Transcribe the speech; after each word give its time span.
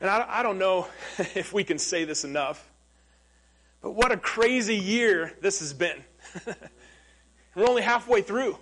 And 0.00 0.08
I, 0.08 0.24
I 0.28 0.42
don't 0.42 0.58
know 0.58 0.86
if 1.18 1.52
we 1.52 1.64
can 1.64 1.78
say 1.78 2.04
this 2.04 2.24
enough, 2.24 2.64
but 3.82 3.92
what 3.92 4.12
a 4.12 4.16
crazy 4.16 4.76
year 4.76 5.32
this 5.40 5.60
has 5.60 5.72
been. 5.72 6.04
We're 7.54 7.68
only 7.68 7.82
halfway 7.82 8.22
through. 8.22 8.54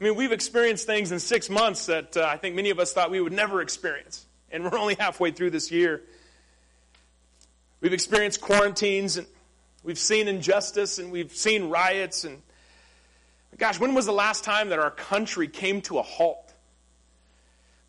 I 0.00 0.04
mean, 0.04 0.14
we've 0.14 0.32
experienced 0.32 0.86
things 0.86 1.12
in 1.12 1.20
six 1.20 1.50
months 1.50 1.86
that 1.86 2.16
uh, 2.16 2.24
I 2.26 2.38
think 2.38 2.56
many 2.56 2.70
of 2.70 2.78
us 2.78 2.92
thought 2.92 3.10
we 3.10 3.20
would 3.20 3.32
never 3.32 3.60
experience. 3.60 4.26
And 4.50 4.64
we're 4.64 4.78
only 4.78 4.94
halfway 4.94 5.30
through 5.30 5.50
this 5.50 5.70
year. 5.70 6.02
We've 7.80 7.92
experienced 7.92 8.40
quarantines 8.40 9.16
and 9.16 9.26
we've 9.82 9.98
seen 9.98 10.28
injustice 10.28 10.98
and 10.98 11.10
we've 11.10 11.32
seen 11.32 11.68
riots 11.70 12.24
and 12.24 12.42
gosh, 13.56 13.78
when 13.78 13.94
was 13.94 14.06
the 14.06 14.12
last 14.12 14.44
time 14.44 14.70
that 14.70 14.78
our 14.78 14.90
country 14.90 15.48
came 15.48 15.82
to 15.82 15.98
a 15.98 16.02
halt? 16.02 16.49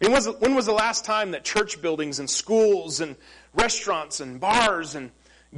I 0.02 0.08
mean, 0.08 0.20
when 0.40 0.56
was 0.56 0.66
the 0.66 0.74
last 0.74 1.06
time 1.06 1.32
that 1.32 1.44
church 1.44 1.82
buildings 1.82 2.20
and 2.20 2.30
schools 2.30 3.02
and 3.02 3.16
restaurants 3.54 4.20
and 4.20 4.40
bars 4.40 4.96
and 4.96 5.12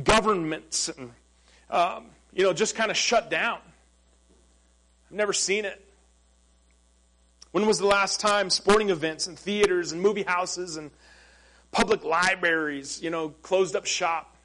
governments 0.04 0.90
and 0.90 1.12
um, 1.70 2.08
you 2.34 2.44
know 2.44 2.52
just 2.52 2.76
kind 2.76 2.92
of 2.92 2.98
shut 2.98 3.30
down? 3.30 3.60
I've 5.10 5.16
never 5.16 5.32
seen 5.32 5.64
it. 5.64 5.80
When 7.52 7.68
was 7.68 7.80
the 7.80 7.86
last 7.86 8.20
time 8.20 8.50
sporting 8.50 8.90
events 8.90 9.28
and 9.28 9.40
theaters 9.40 9.92
and 9.92 10.02
movie 10.02 10.24
houses 10.24 10.76
and 10.76 10.92
public 11.72 12.04
libraries, 12.04 13.02
you 13.02 13.12
know, 13.12 13.30
closed 13.30 13.76
up 13.76 13.86
shop? 13.86 14.36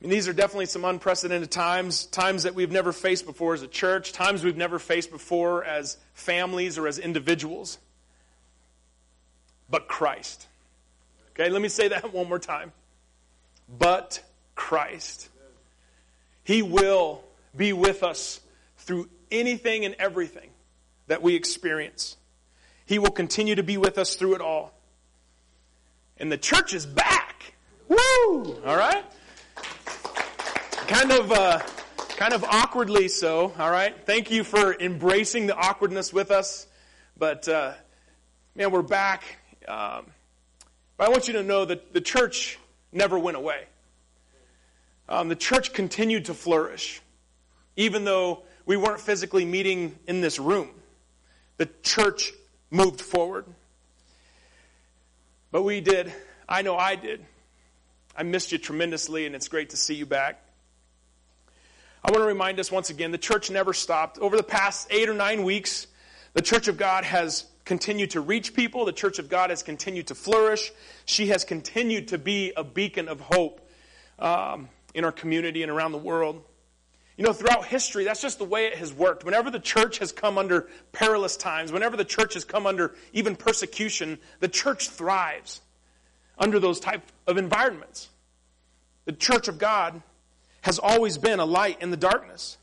I 0.00 0.04
mean, 0.04 0.10
these 0.10 0.28
are 0.28 0.32
definitely 0.32 0.66
some 0.66 0.84
unprecedented 0.84 1.50
times, 1.50 2.06
times 2.06 2.42
that 2.42 2.54
we've 2.54 2.72
never 2.72 2.92
faced 2.92 3.24
before 3.24 3.54
as 3.54 3.62
a 3.62 3.68
church, 3.68 4.12
times 4.12 4.42
we've 4.42 4.56
never 4.56 4.78
faced 4.78 5.10
before 5.10 5.62
as 5.62 5.96
families 6.14 6.76
or 6.76 6.88
as 6.88 6.98
individuals. 6.98 7.78
But 9.68 9.88
Christ. 9.88 10.46
Okay, 11.30 11.50
let 11.50 11.60
me 11.60 11.68
say 11.68 11.88
that 11.88 12.12
one 12.12 12.28
more 12.28 12.38
time. 12.38 12.72
But 13.78 14.22
Christ. 14.54 15.28
He 16.44 16.62
will 16.62 17.24
be 17.56 17.72
with 17.72 18.02
us 18.02 18.40
through 18.78 19.08
anything 19.30 19.84
and 19.84 19.94
everything 19.98 20.50
that 21.08 21.22
we 21.22 21.34
experience. 21.34 22.16
He 22.84 22.98
will 22.98 23.10
continue 23.10 23.56
to 23.56 23.62
be 23.62 23.76
with 23.76 23.98
us 23.98 24.14
through 24.14 24.36
it 24.36 24.40
all. 24.40 24.72
And 26.18 26.30
the 26.30 26.38
church 26.38 26.72
is 26.72 26.86
back. 26.86 27.54
Woo! 27.88 28.62
All 28.64 28.76
right? 28.76 29.04
Kind 30.86 31.10
of, 31.10 31.32
uh, 31.32 31.60
kind 32.16 32.32
of 32.32 32.44
awkwardly 32.44 33.08
so. 33.08 33.52
All 33.58 33.70
right? 33.70 33.94
Thank 34.06 34.30
you 34.30 34.44
for 34.44 34.74
embracing 34.80 35.46
the 35.46 35.56
awkwardness 35.56 36.12
with 36.12 36.30
us. 36.30 36.66
But, 37.18 37.48
uh, 37.48 37.72
man, 38.54 38.70
we're 38.70 38.82
back. 38.82 39.24
Um, 39.66 40.06
but 40.96 41.08
I 41.08 41.10
want 41.10 41.28
you 41.28 41.34
to 41.34 41.42
know 41.42 41.64
that 41.64 41.92
the 41.92 42.00
church 42.00 42.58
never 42.92 43.18
went 43.18 43.36
away. 43.36 43.64
Um, 45.08 45.28
the 45.28 45.36
church 45.36 45.72
continued 45.72 46.26
to 46.26 46.34
flourish, 46.34 47.00
even 47.76 48.04
though 48.04 48.42
we 48.64 48.76
weren't 48.76 49.00
physically 49.00 49.44
meeting 49.44 49.96
in 50.06 50.20
this 50.20 50.38
room 50.38 50.70
the 51.56 51.68
church 51.82 52.32
moved 52.70 53.00
forward. 53.00 53.46
But 55.50 55.62
we 55.62 55.80
did. 55.80 56.12
I 56.48 56.62
know 56.62 56.76
I 56.76 56.96
did. 56.96 57.24
I 58.16 58.22
missed 58.22 58.52
you 58.52 58.58
tremendously, 58.58 59.26
and 59.26 59.34
it's 59.34 59.48
great 59.48 59.70
to 59.70 59.76
see 59.76 59.94
you 59.94 60.06
back. 60.06 60.42
I 62.04 62.10
want 62.10 62.22
to 62.22 62.26
remind 62.26 62.60
us 62.60 62.70
once 62.70 62.90
again 62.90 63.10
the 63.10 63.18
church 63.18 63.50
never 63.50 63.72
stopped. 63.72 64.18
Over 64.18 64.36
the 64.36 64.42
past 64.42 64.88
eight 64.90 65.08
or 65.08 65.14
nine 65.14 65.44
weeks, 65.44 65.86
the 66.34 66.42
church 66.42 66.68
of 66.68 66.76
God 66.76 67.04
has 67.04 67.44
continued 67.66 68.12
to 68.12 68.22
reach 68.22 68.54
people. 68.54 68.86
The 68.86 68.92
church 68.92 69.18
of 69.18 69.28
God 69.28 69.50
has 69.50 69.62
continued 69.62 70.06
to 70.06 70.14
flourish. 70.14 70.72
She 71.04 71.26
has 71.26 71.44
continued 71.44 72.08
to 72.08 72.18
be 72.18 72.52
a 72.56 72.64
beacon 72.64 73.08
of 73.08 73.20
hope 73.20 73.68
um, 74.18 74.70
in 74.94 75.04
our 75.04 75.12
community 75.12 75.62
and 75.62 75.70
around 75.70 75.92
the 75.92 75.98
world. 75.98 76.42
You 77.18 77.24
know, 77.24 77.32
throughout 77.32 77.66
history, 77.66 78.04
that's 78.04 78.22
just 78.22 78.38
the 78.38 78.44
way 78.44 78.66
it 78.66 78.76
has 78.76 78.92
worked. 78.92 79.24
Whenever 79.24 79.50
the 79.50 79.58
church 79.58 79.98
has 79.98 80.12
come 80.12 80.38
under 80.38 80.68
perilous 80.92 81.36
times, 81.36 81.72
whenever 81.72 81.96
the 81.96 82.04
church 82.04 82.34
has 82.34 82.44
come 82.44 82.66
under 82.66 82.94
even 83.12 83.36
persecution, 83.36 84.18
the 84.40 84.48
church 84.48 84.90
thrives 84.90 85.60
under 86.38 86.60
those 86.60 86.78
type 86.78 87.02
of 87.26 87.36
environments. 87.36 88.10
The 89.06 89.12
church 89.12 89.48
of 89.48 89.58
God 89.58 90.02
has 90.60 90.78
always 90.78 91.16
been 91.16 91.40
a 91.40 91.44
light 91.44 91.80
in 91.80 91.90
the 91.90 91.96
darkness. 91.96 92.58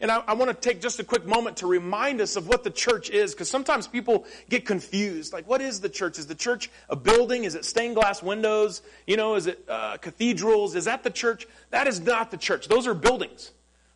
And 0.00 0.10
I, 0.10 0.22
I 0.28 0.34
want 0.34 0.48
to 0.50 0.54
take 0.54 0.80
just 0.80 1.00
a 1.00 1.04
quick 1.04 1.26
moment 1.26 1.56
to 1.58 1.66
remind 1.66 2.20
us 2.20 2.36
of 2.36 2.46
what 2.46 2.62
the 2.62 2.70
church 2.70 3.10
is, 3.10 3.34
because 3.34 3.50
sometimes 3.50 3.88
people 3.88 4.26
get 4.48 4.64
confused. 4.64 5.32
Like, 5.32 5.48
what 5.48 5.60
is 5.60 5.80
the 5.80 5.88
church? 5.88 6.18
Is 6.18 6.26
the 6.26 6.34
church 6.34 6.70
a 6.88 6.94
building? 6.94 7.44
Is 7.44 7.54
it 7.54 7.64
stained 7.64 7.96
glass 7.96 8.22
windows? 8.22 8.82
You 9.06 9.16
know, 9.16 9.34
is 9.34 9.46
it 9.48 9.64
uh, 9.68 9.96
cathedrals? 9.96 10.76
Is 10.76 10.84
that 10.84 11.02
the 11.02 11.10
church? 11.10 11.48
That 11.70 11.88
is 11.88 12.00
not 12.00 12.30
the 12.30 12.36
church. 12.36 12.68
Those 12.68 12.86
are 12.86 12.94
buildings. 12.94 13.50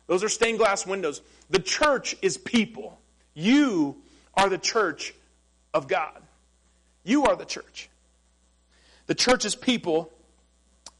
Those 0.07 0.23
are 0.23 0.29
stained 0.29 0.57
glass 0.57 0.85
windows. 0.85 1.21
The 1.49 1.59
church 1.59 2.15
is 2.21 2.37
people. 2.37 2.99
You 3.33 3.95
are 4.33 4.49
the 4.49 4.57
church 4.57 5.13
of 5.73 5.87
God. 5.87 6.21
You 7.05 7.25
are 7.25 7.35
the 7.35 7.45
church. 7.45 7.89
The 9.07 9.15
church 9.15 9.45
is 9.45 9.55
people, 9.55 10.11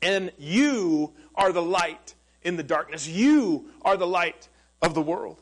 and 0.02 0.32
you 0.38 1.12
are 1.36 1.52
the 1.52 1.62
light 1.62 2.16
in 2.44 2.58
the 2.58 2.64
darkness. 2.64 3.08
You 3.08 3.66
are 3.82 3.98
the 3.98 4.08
light 4.08 4.48
of 4.84 4.94
the 4.94 5.02
world. 5.02 5.42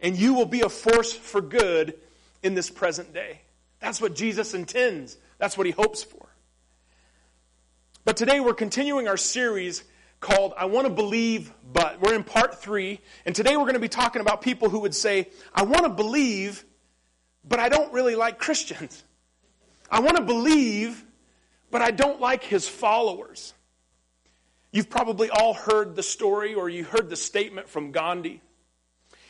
And 0.00 0.16
you 0.16 0.34
will 0.34 0.46
be 0.46 0.62
a 0.62 0.68
force 0.68 1.12
for 1.12 1.40
good 1.40 1.94
in 2.42 2.54
this 2.54 2.70
present 2.70 3.12
day. 3.12 3.42
That's 3.80 4.00
what 4.00 4.16
Jesus 4.16 4.54
intends. 4.54 5.16
That's 5.38 5.56
what 5.56 5.66
he 5.66 5.72
hopes 5.72 6.02
for. 6.02 6.26
But 8.04 8.16
today 8.16 8.40
we're 8.40 8.54
continuing 8.54 9.06
our 9.06 9.18
series 9.18 9.84
called 10.20 10.54
I 10.56 10.64
Want 10.64 10.86
to 10.86 10.92
Believe 10.92 11.52
But. 11.72 12.00
We're 12.00 12.14
in 12.14 12.24
part 12.24 12.60
three, 12.60 13.00
and 13.26 13.36
today 13.36 13.56
we're 13.56 13.64
going 13.64 13.74
to 13.74 13.80
be 13.80 13.88
talking 13.88 14.22
about 14.22 14.40
people 14.40 14.70
who 14.70 14.80
would 14.80 14.94
say, 14.94 15.28
I 15.54 15.62
want 15.62 15.84
to 15.84 15.90
believe, 15.90 16.64
but 17.46 17.60
I 17.60 17.68
don't 17.68 17.92
really 17.92 18.16
like 18.16 18.38
Christians. 18.38 19.04
I 19.90 20.00
want 20.00 20.16
to 20.16 20.22
believe, 20.22 21.04
but 21.70 21.82
I 21.82 21.90
don't 21.90 22.20
like 22.20 22.42
his 22.42 22.68
followers. 22.68 23.54
You've 24.72 24.90
probably 24.90 25.30
all 25.30 25.54
heard 25.54 25.94
the 25.94 26.02
story 26.02 26.54
or 26.54 26.68
you 26.68 26.84
heard 26.84 27.08
the 27.10 27.16
statement 27.16 27.68
from 27.68 27.92
Gandhi. 27.92 28.42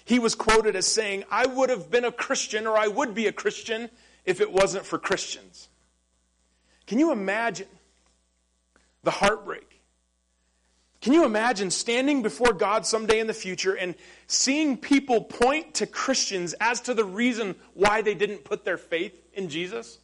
He 0.08 0.18
was 0.18 0.34
quoted 0.34 0.74
as 0.74 0.86
saying, 0.86 1.24
I 1.30 1.44
would 1.44 1.68
have 1.68 1.90
been 1.90 2.06
a 2.06 2.10
Christian 2.10 2.66
or 2.66 2.78
I 2.78 2.88
would 2.88 3.14
be 3.14 3.26
a 3.26 3.32
Christian 3.32 3.90
if 4.24 4.40
it 4.40 4.50
wasn't 4.50 4.86
for 4.86 4.98
Christians. 4.98 5.68
Can 6.86 6.98
you 6.98 7.12
imagine 7.12 7.68
the 9.02 9.10
heartbreak? 9.10 9.82
Can 11.02 11.12
you 11.12 11.26
imagine 11.26 11.70
standing 11.70 12.22
before 12.22 12.54
God 12.54 12.86
someday 12.86 13.20
in 13.20 13.26
the 13.26 13.34
future 13.34 13.76
and 13.76 13.94
seeing 14.26 14.78
people 14.78 15.24
point 15.24 15.74
to 15.74 15.86
Christians 15.86 16.54
as 16.58 16.80
to 16.82 16.94
the 16.94 17.04
reason 17.04 17.54
why 17.74 18.00
they 18.00 18.14
didn't 18.14 18.44
put 18.44 18.64
their 18.64 18.78
faith 18.78 19.22
in 19.34 19.50
Jesus? 19.50 19.98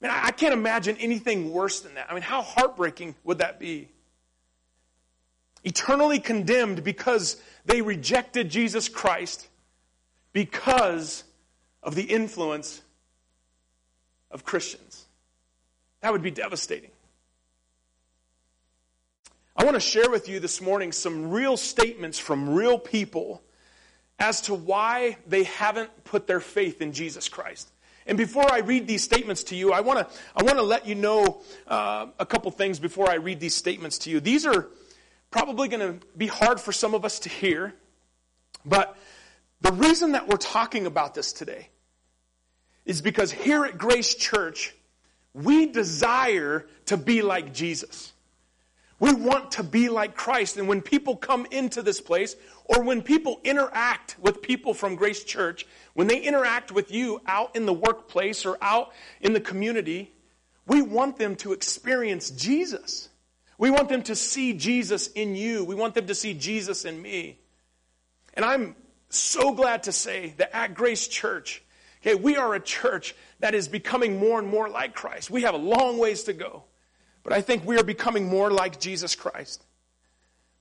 Man, 0.00 0.12
I 0.12 0.30
can't 0.30 0.54
imagine 0.54 0.96
anything 0.98 1.50
worse 1.50 1.80
than 1.80 1.94
that. 1.94 2.06
I 2.08 2.14
mean, 2.14 2.22
how 2.22 2.42
heartbreaking 2.42 3.16
would 3.24 3.38
that 3.38 3.58
be? 3.58 3.88
Eternally 5.64 6.20
condemned 6.20 6.84
because 6.84 7.40
they 7.64 7.82
rejected 7.82 8.50
Jesus 8.50 8.88
Christ 8.88 9.48
because 10.32 11.24
of 11.82 11.94
the 11.94 12.02
influence 12.02 12.82
of 14.30 14.44
Christians. 14.44 15.06
That 16.00 16.12
would 16.12 16.22
be 16.22 16.30
devastating. 16.30 16.90
I 19.56 19.64
want 19.64 19.74
to 19.74 19.80
share 19.80 20.10
with 20.10 20.28
you 20.28 20.40
this 20.40 20.60
morning 20.60 20.92
some 20.92 21.30
real 21.30 21.56
statements 21.56 22.18
from 22.18 22.50
real 22.54 22.78
people 22.78 23.42
as 24.18 24.42
to 24.42 24.54
why 24.54 25.16
they 25.26 25.44
haven't 25.44 26.04
put 26.04 26.26
their 26.26 26.40
faith 26.40 26.82
in 26.82 26.92
Jesus 26.92 27.28
Christ. 27.28 27.70
And 28.06 28.18
before 28.18 28.50
I 28.52 28.58
read 28.58 28.86
these 28.86 29.02
statements 29.02 29.44
to 29.44 29.56
you, 29.56 29.72
I 29.72 29.80
want 29.80 30.00
to, 30.00 30.14
I 30.36 30.42
want 30.42 30.58
to 30.58 30.62
let 30.62 30.86
you 30.86 30.94
know 30.94 31.40
uh, 31.66 32.06
a 32.18 32.26
couple 32.26 32.50
things 32.50 32.78
before 32.78 33.08
I 33.08 33.14
read 33.14 33.40
these 33.40 33.54
statements 33.54 33.98
to 34.00 34.10
you. 34.10 34.20
These 34.20 34.44
are 34.44 34.68
probably 35.34 35.66
going 35.66 35.98
to 35.98 36.06
be 36.16 36.28
hard 36.28 36.60
for 36.60 36.70
some 36.70 36.94
of 36.94 37.04
us 37.04 37.18
to 37.18 37.28
hear, 37.28 37.74
but 38.64 38.96
the 39.62 39.72
reason 39.72 40.12
that 40.12 40.28
we're 40.28 40.36
talking 40.36 40.86
about 40.86 41.12
this 41.12 41.32
today 41.32 41.70
is 42.84 43.02
because 43.02 43.32
here 43.32 43.64
at 43.64 43.76
Grace 43.76 44.14
Church, 44.14 44.76
we 45.32 45.66
desire 45.66 46.64
to 46.86 46.96
be 46.96 47.20
like 47.22 47.52
Jesus. 47.52 48.12
We 49.00 49.12
want 49.12 49.50
to 49.52 49.64
be 49.64 49.88
like 49.88 50.14
Christ. 50.14 50.56
And 50.56 50.68
when 50.68 50.82
people 50.82 51.16
come 51.16 51.48
into 51.50 51.82
this 51.82 52.00
place, 52.00 52.36
or 52.66 52.84
when 52.84 53.02
people 53.02 53.40
interact 53.42 54.14
with 54.20 54.40
people 54.40 54.72
from 54.72 54.94
Grace 54.94 55.24
Church, 55.24 55.66
when 55.94 56.06
they 56.06 56.20
interact 56.20 56.70
with 56.70 56.92
you 56.92 57.20
out 57.26 57.56
in 57.56 57.66
the 57.66 57.72
workplace 57.72 58.46
or 58.46 58.56
out 58.62 58.92
in 59.20 59.32
the 59.32 59.40
community, 59.40 60.12
we 60.68 60.80
want 60.80 61.16
them 61.16 61.34
to 61.34 61.52
experience 61.52 62.30
Jesus. 62.30 63.08
We 63.58 63.70
want 63.70 63.88
them 63.88 64.02
to 64.04 64.16
see 64.16 64.52
Jesus 64.54 65.06
in 65.08 65.36
you. 65.36 65.64
We 65.64 65.74
want 65.74 65.94
them 65.94 66.06
to 66.06 66.14
see 66.14 66.34
Jesus 66.34 66.84
in 66.84 67.00
me. 67.00 67.38
And 68.34 68.44
I'm 68.44 68.76
so 69.08 69.52
glad 69.52 69.84
to 69.84 69.92
say 69.92 70.34
that 70.38 70.54
at 70.54 70.74
Grace 70.74 71.06
Church, 71.06 71.62
Okay, 72.04 72.14
we 72.14 72.36
are 72.36 72.54
a 72.54 72.60
church 72.60 73.14
that 73.40 73.54
is 73.54 73.66
becoming 73.66 74.18
more 74.18 74.38
and 74.38 74.46
more 74.46 74.68
like 74.68 74.94
Christ. 74.94 75.30
We 75.30 75.42
have 75.42 75.54
a 75.54 75.58
long 75.58 75.96
ways 75.96 76.24
to 76.24 76.34
go. 76.34 76.64
But 77.22 77.32
I 77.32 77.40
think 77.40 77.64
we 77.64 77.78
are 77.78 77.84
becoming 77.84 78.28
more 78.28 78.50
like 78.50 78.78
Jesus 78.78 79.14
Christ. 79.14 79.64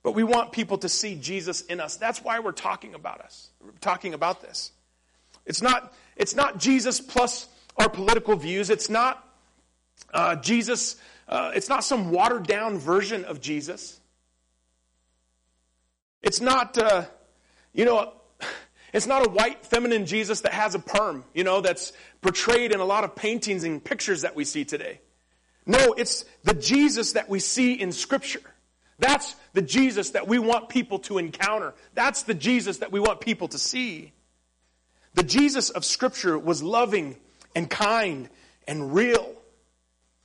But 0.03 0.13
we 0.13 0.23
want 0.23 0.53
people 0.53 0.77
to 0.79 0.89
see 0.89 1.15
Jesus 1.15 1.61
in 1.61 1.81
us. 1.81 1.97
That's 1.97 2.23
why 2.23 2.39
we're 2.39 2.53
talking 2.53 2.93
about 2.93 3.19
us. 3.19 3.49
We're 3.61 3.71
talking 3.81 4.13
about 4.13 4.41
this. 4.41 4.71
It's 5.45 5.61
not, 5.61 5.93
it's 6.15 6.33
not 6.33 6.59
Jesus 6.59 7.01
plus 7.01 7.49
our 7.75 7.89
political 7.89 8.37
views. 8.37 8.69
It's 8.69 8.89
not 8.89 9.27
uh, 10.13 10.37
Jesus. 10.37 10.95
Uh, 11.27 11.51
it's 11.55 11.69
not 11.69 11.83
some 11.83 12.11
watered 12.11 12.45
down 12.45 12.77
version 12.77 13.25
of 13.25 13.41
Jesus. 13.41 13.99
It's 16.21 16.41
not, 16.41 16.77
uh, 16.77 17.05
you 17.73 17.85
know, 17.85 18.13
it's 18.93 19.07
not 19.07 19.25
a 19.25 19.29
white 19.29 19.65
feminine 19.65 20.05
Jesus 20.05 20.41
that 20.41 20.53
has 20.53 20.75
a 20.75 20.79
perm, 20.79 21.25
you 21.33 21.43
know, 21.43 21.61
that's 21.61 21.91
portrayed 22.21 22.71
in 22.71 22.79
a 22.79 22.85
lot 22.85 23.03
of 23.03 23.15
paintings 23.15 23.63
and 23.63 23.83
pictures 23.83 24.21
that 24.21 24.35
we 24.35 24.45
see 24.45 24.63
today. 24.63 24.99
No, 25.65 25.93
it's 25.93 26.25
the 26.43 26.53
Jesus 26.53 27.13
that 27.13 27.29
we 27.29 27.39
see 27.39 27.73
in 27.73 27.91
Scripture. 27.91 28.41
That's 28.99 29.35
the 29.53 29.61
Jesus 29.61 30.11
that 30.11 30.27
we 30.27 30.39
want 30.39 30.69
people 30.69 30.99
to 30.99 31.17
encounter. 31.17 31.73
That's 31.93 32.23
the 32.23 32.33
Jesus 32.33 32.77
that 32.77 32.91
we 32.91 32.99
want 32.99 33.21
people 33.21 33.47
to 33.49 33.57
see. 33.57 34.13
The 35.15 35.23
Jesus 35.23 35.69
of 35.69 35.83
Scripture 35.85 36.37
was 36.37 36.61
loving 36.61 37.17
and 37.55 37.69
kind 37.69 38.29
and 38.67 38.93
real. 38.93 39.33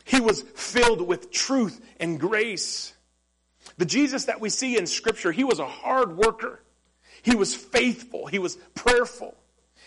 He 0.08 0.20
was 0.20 0.40
filled 0.40 1.06
with 1.06 1.30
truth 1.30 1.84
and 2.00 2.18
grace. 2.18 2.94
The 3.76 3.84
Jesus 3.84 4.24
that 4.24 4.40
we 4.40 4.48
see 4.48 4.78
in 4.78 4.86
Scripture, 4.86 5.30
he 5.30 5.44
was 5.44 5.58
a 5.58 5.66
hard 5.66 6.16
worker. 6.16 6.62
He 7.20 7.36
was 7.36 7.54
faithful. 7.54 8.26
He 8.26 8.38
was 8.38 8.56
prayerful. 8.74 9.36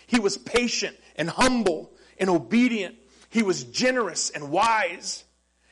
He 0.05 0.19
was 0.19 0.37
patient 0.37 0.95
and 1.15 1.27
humble 1.27 1.91
and 2.19 2.29
obedient. 2.29 2.97
He 3.31 3.41
was 3.41 3.63
generous 3.63 4.29
and 4.29 4.51
wise. 4.51 5.23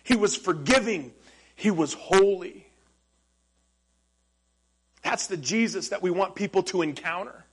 He 0.04 0.16
was 0.16 0.36
forgiving. 0.36 1.14
He 1.56 1.70
was 1.70 1.94
holy. 1.94 2.66
That's 5.04 5.28
the 5.28 5.38
Jesus 5.38 5.90
that 5.90 6.02
we 6.02 6.10
want 6.10 6.34
people 6.34 6.64
to 6.64 6.82
encounter. 6.82 7.46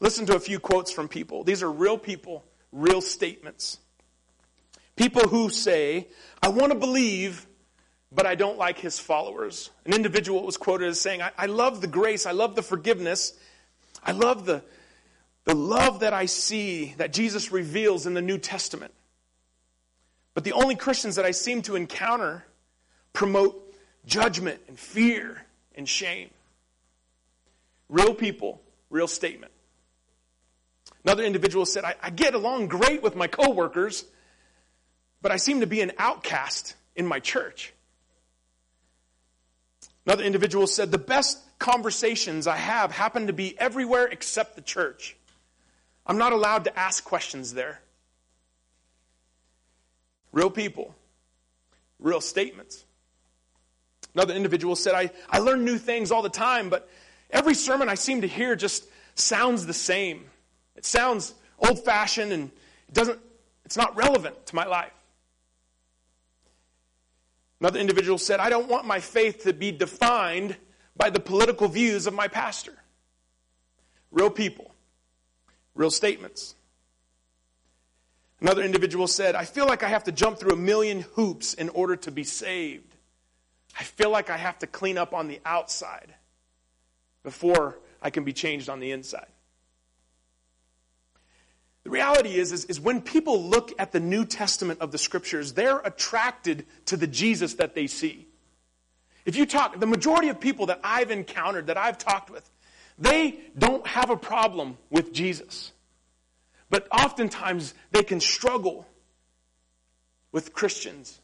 Listen 0.00 0.24
to 0.24 0.36
a 0.36 0.40
few 0.40 0.58
quotes 0.58 0.90
from 0.90 1.08
people. 1.08 1.44
These 1.44 1.62
are 1.62 1.70
real 1.70 1.98
people, 1.98 2.42
real 2.72 3.02
statements. 3.02 3.78
People 5.02 5.26
who 5.26 5.50
say, 5.50 6.06
I 6.40 6.50
want 6.50 6.72
to 6.72 6.78
believe, 6.78 7.48
but 8.12 8.24
I 8.24 8.36
don't 8.36 8.56
like 8.56 8.78
his 8.78 9.00
followers. 9.00 9.70
An 9.84 9.94
individual 9.94 10.44
was 10.46 10.56
quoted 10.56 10.86
as 10.86 11.00
saying, 11.00 11.20
I, 11.20 11.32
I 11.36 11.46
love 11.46 11.80
the 11.80 11.88
grace, 11.88 12.24
I 12.24 12.30
love 12.30 12.54
the 12.54 12.62
forgiveness, 12.62 13.32
I 14.04 14.12
love 14.12 14.46
the, 14.46 14.62
the 15.42 15.56
love 15.56 16.00
that 16.00 16.12
I 16.12 16.26
see 16.26 16.94
that 16.98 17.12
Jesus 17.12 17.50
reveals 17.50 18.06
in 18.06 18.14
the 18.14 18.22
New 18.22 18.38
Testament. 18.38 18.94
But 20.34 20.44
the 20.44 20.52
only 20.52 20.76
Christians 20.76 21.16
that 21.16 21.24
I 21.24 21.32
seem 21.32 21.62
to 21.62 21.74
encounter 21.74 22.44
promote 23.12 23.74
judgment 24.06 24.60
and 24.68 24.78
fear 24.78 25.44
and 25.74 25.88
shame. 25.88 26.30
Real 27.88 28.14
people, 28.14 28.62
real 28.88 29.08
statement. 29.08 29.50
Another 31.02 31.24
individual 31.24 31.66
said, 31.66 31.82
I, 31.82 31.96
I 32.00 32.10
get 32.10 32.34
along 32.34 32.68
great 32.68 33.02
with 33.02 33.16
my 33.16 33.26
coworkers, 33.26 34.04
but 35.22 35.32
I 35.32 35.36
seem 35.36 35.60
to 35.60 35.66
be 35.66 35.80
an 35.80 35.92
outcast 35.98 36.74
in 36.94 37.06
my 37.06 37.20
church. 37.20 37.72
Another 40.04 40.24
individual 40.24 40.66
said, 40.66 40.90
The 40.90 40.98
best 40.98 41.38
conversations 41.58 42.46
I 42.46 42.56
have 42.56 42.90
happen 42.90 43.28
to 43.28 43.32
be 43.32 43.58
everywhere 43.58 44.06
except 44.06 44.56
the 44.56 44.62
church. 44.62 45.16
I'm 46.04 46.18
not 46.18 46.32
allowed 46.32 46.64
to 46.64 46.76
ask 46.76 47.04
questions 47.04 47.54
there. 47.54 47.80
Real 50.32 50.50
people, 50.50 50.94
real 52.00 52.20
statements. 52.20 52.84
Another 54.14 54.34
individual 54.34 54.74
said, 54.74 54.94
I, 54.94 55.10
I 55.30 55.38
learn 55.38 55.64
new 55.64 55.78
things 55.78 56.10
all 56.10 56.22
the 56.22 56.28
time, 56.28 56.68
but 56.68 56.88
every 57.30 57.54
sermon 57.54 57.88
I 57.88 57.94
seem 57.94 58.22
to 58.22 58.28
hear 58.28 58.56
just 58.56 58.84
sounds 59.14 59.66
the 59.66 59.72
same. 59.72 60.24
It 60.74 60.84
sounds 60.84 61.32
old 61.58 61.84
fashioned 61.84 62.32
and 62.32 62.50
it 62.88 62.94
doesn't, 62.94 63.20
it's 63.64 63.76
not 63.76 63.96
relevant 63.96 64.46
to 64.46 64.56
my 64.56 64.64
life. 64.64 64.92
Another 67.62 67.78
individual 67.78 68.18
said, 68.18 68.40
I 68.40 68.48
don't 68.48 68.68
want 68.68 68.86
my 68.86 68.98
faith 68.98 69.44
to 69.44 69.52
be 69.52 69.70
defined 69.70 70.56
by 70.96 71.10
the 71.10 71.20
political 71.20 71.68
views 71.68 72.08
of 72.08 72.12
my 72.12 72.26
pastor. 72.26 72.74
Real 74.10 74.30
people, 74.30 74.74
real 75.76 75.92
statements. 75.92 76.56
Another 78.40 78.64
individual 78.64 79.06
said, 79.06 79.36
I 79.36 79.44
feel 79.44 79.64
like 79.64 79.84
I 79.84 79.88
have 79.88 80.02
to 80.04 80.12
jump 80.12 80.40
through 80.40 80.54
a 80.54 80.56
million 80.56 81.02
hoops 81.12 81.54
in 81.54 81.68
order 81.68 81.94
to 81.94 82.10
be 82.10 82.24
saved. 82.24 82.96
I 83.78 83.84
feel 83.84 84.10
like 84.10 84.28
I 84.28 84.38
have 84.38 84.58
to 84.58 84.66
clean 84.66 84.98
up 84.98 85.14
on 85.14 85.28
the 85.28 85.38
outside 85.44 86.12
before 87.22 87.78
I 88.02 88.10
can 88.10 88.24
be 88.24 88.32
changed 88.32 88.68
on 88.68 88.80
the 88.80 88.90
inside. 88.90 89.30
The 91.84 91.90
reality 91.90 92.36
is, 92.36 92.52
is, 92.52 92.66
is, 92.66 92.80
when 92.80 93.00
people 93.00 93.42
look 93.42 93.72
at 93.78 93.90
the 93.90 93.98
New 93.98 94.24
Testament 94.24 94.80
of 94.80 94.92
the 94.92 94.98
scriptures, 94.98 95.52
they're 95.52 95.78
attracted 95.78 96.64
to 96.86 96.96
the 96.96 97.08
Jesus 97.08 97.54
that 97.54 97.74
they 97.74 97.88
see. 97.88 98.28
If 99.24 99.36
you 99.36 99.46
talk, 99.46 99.78
the 99.78 99.86
majority 99.86 100.28
of 100.28 100.40
people 100.40 100.66
that 100.66 100.80
I've 100.84 101.10
encountered, 101.10 101.66
that 101.66 101.76
I've 101.76 101.98
talked 101.98 102.30
with, 102.30 102.48
they 102.98 103.40
don't 103.58 103.86
have 103.86 104.10
a 104.10 104.16
problem 104.16 104.78
with 104.90 105.12
Jesus. 105.12 105.72
But 106.70 106.86
oftentimes 106.92 107.74
they 107.90 108.02
can 108.02 108.20
struggle 108.20 108.86
with 110.30 110.52
Christians. 110.52 111.18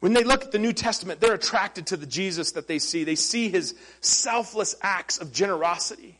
When 0.00 0.12
they 0.12 0.24
look 0.24 0.44
at 0.44 0.52
the 0.52 0.58
New 0.58 0.72
Testament, 0.72 1.20
they're 1.20 1.34
attracted 1.34 1.86
to 1.88 1.96
the 1.96 2.06
Jesus 2.06 2.52
that 2.52 2.68
they 2.68 2.78
see. 2.78 3.04
They 3.04 3.14
see 3.14 3.48
his 3.48 3.74
selfless 4.00 4.74
acts 4.82 5.18
of 5.18 5.32
generosity. 5.32 6.18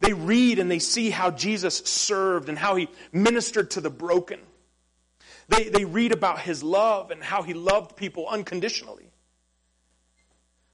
They 0.00 0.12
read 0.12 0.58
and 0.58 0.70
they 0.70 0.78
see 0.78 1.10
how 1.10 1.30
Jesus 1.30 1.78
served 1.78 2.48
and 2.48 2.58
how 2.58 2.76
he 2.76 2.88
ministered 3.12 3.72
to 3.72 3.80
the 3.80 3.90
broken. 3.90 4.40
They, 5.48 5.68
they 5.68 5.84
read 5.84 6.12
about 6.12 6.40
his 6.40 6.62
love 6.62 7.10
and 7.10 7.22
how 7.22 7.42
he 7.42 7.54
loved 7.54 7.96
people 7.96 8.28
unconditionally. 8.28 9.10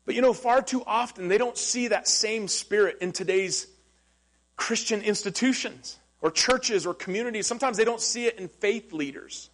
But 0.05 0.15
you 0.15 0.21
know, 0.21 0.32
far 0.32 0.62
too 0.62 0.82
often 0.87 1.29
they 1.29 1.38
don't 1.38 1.56
see 1.56 1.88
that 1.88 2.06
same 2.06 2.49
spirit 2.49 2.99
in 3.00 3.12
today's 3.12 3.67
Christian 4.56 5.00
institutions 5.00 5.97
or 6.21 6.31
churches 6.31 6.87
or 6.87 6.94
communities. 6.94 7.47
Sometimes 7.47 7.76
they 7.76 7.85
don't 7.85 8.00
see 8.00 8.26
it 8.26 8.38
in 8.38 8.49
faith 8.49 8.93
leaders. 8.93 9.49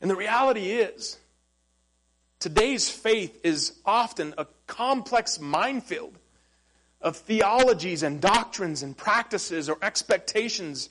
And 0.00 0.10
the 0.10 0.16
reality 0.16 0.70
is, 0.70 1.18
today's 2.38 2.88
faith 2.88 3.38
is 3.44 3.78
often 3.84 4.34
a 4.38 4.46
complex 4.66 5.38
minefield 5.38 6.18
of 7.00 7.16
theologies 7.16 8.02
and 8.02 8.20
doctrines 8.20 8.82
and 8.82 8.96
practices 8.96 9.68
or 9.68 9.78
expectations 9.82 10.90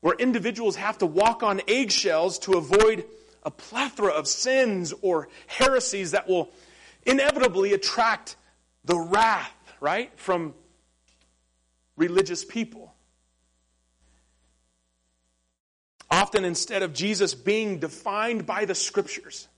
where 0.00 0.14
individuals 0.14 0.76
have 0.76 0.98
to 0.98 1.06
walk 1.06 1.42
on 1.42 1.60
eggshells 1.68 2.38
to 2.40 2.54
avoid 2.54 3.04
a 3.42 3.50
plethora 3.50 4.12
of 4.12 4.26
sins 4.26 4.92
or 5.02 5.28
heresies 5.46 6.12
that 6.12 6.28
will 6.28 6.50
inevitably 7.04 7.72
attract 7.72 8.36
the 8.84 8.98
wrath, 8.98 9.52
right, 9.80 10.10
from 10.18 10.54
religious 11.96 12.44
people. 12.44 12.94
Often, 16.10 16.44
instead 16.44 16.82
of 16.82 16.92
Jesus 16.92 17.34
being 17.34 17.78
defined 17.78 18.44
by 18.44 18.64
the 18.64 18.74
scriptures, 18.74 19.48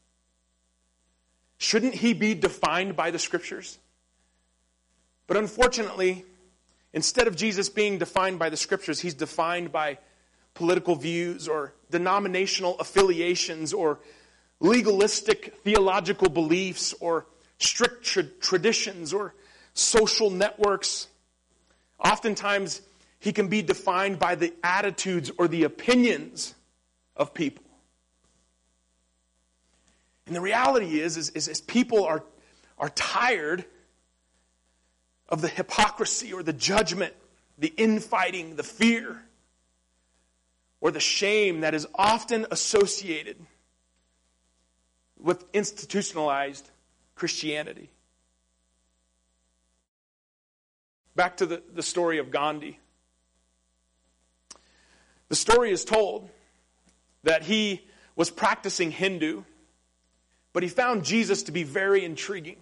shouldn't 1.56 1.94
he 1.94 2.12
be 2.12 2.34
defined 2.34 2.94
by 2.94 3.10
the 3.10 3.18
scriptures? 3.18 3.78
But 5.32 5.38
unfortunately, 5.38 6.26
instead 6.92 7.26
of 7.26 7.36
Jesus 7.36 7.70
being 7.70 7.96
defined 7.96 8.38
by 8.38 8.50
the 8.50 8.56
scriptures, 8.58 9.00
he's 9.00 9.14
defined 9.14 9.72
by 9.72 9.96
political 10.52 10.94
views 10.94 11.48
or 11.48 11.72
denominational 11.90 12.78
affiliations 12.78 13.72
or 13.72 13.98
legalistic 14.60 15.54
theological 15.64 16.28
beliefs 16.28 16.92
or 17.00 17.24
strict 17.56 18.04
tra- 18.04 18.24
traditions 18.24 19.14
or 19.14 19.34
social 19.72 20.28
networks. 20.28 21.08
Oftentimes, 21.98 22.82
he 23.18 23.32
can 23.32 23.48
be 23.48 23.62
defined 23.62 24.18
by 24.18 24.34
the 24.34 24.52
attitudes 24.62 25.30
or 25.38 25.48
the 25.48 25.64
opinions 25.64 26.54
of 27.16 27.32
people. 27.32 27.64
And 30.26 30.36
the 30.36 30.42
reality 30.42 31.00
is, 31.00 31.16
is, 31.16 31.30
is, 31.30 31.48
is 31.48 31.62
people 31.62 32.04
are, 32.04 32.22
are 32.76 32.90
tired 32.90 33.64
of 35.32 35.40
the 35.40 35.48
hypocrisy 35.48 36.32
or 36.34 36.42
the 36.42 36.52
judgment, 36.52 37.14
the 37.58 37.72
infighting, 37.78 38.54
the 38.54 38.62
fear, 38.62 39.24
or 40.82 40.90
the 40.90 41.00
shame 41.00 41.62
that 41.62 41.72
is 41.72 41.86
often 41.94 42.46
associated 42.50 43.38
with 45.18 45.42
institutionalized 45.54 46.68
Christianity. 47.14 47.88
Back 51.16 51.38
to 51.38 51.46
the, 51.46 51.62
the 51.72 51.82
story 51.82 52.18
of 52.18 52.30
Gandhi. 52.30 52.78
The 55.30 55.36
story 55.36 55.70
is 55.70 55.84
told 55.84 56.28
that 57.22 57.42
he 57.42 57.86
was 58.16 58.28
practicing 58.28 58.90
Hindu, 58.90 59.44
but 60.52 60.62
he 60.62 60.68
found 60.68 61.04
Jesus 61.04 61.44
to 61.44 61.52
be 61.52 61.62
very 61.62 62.04
intriguing. 62.04 62.56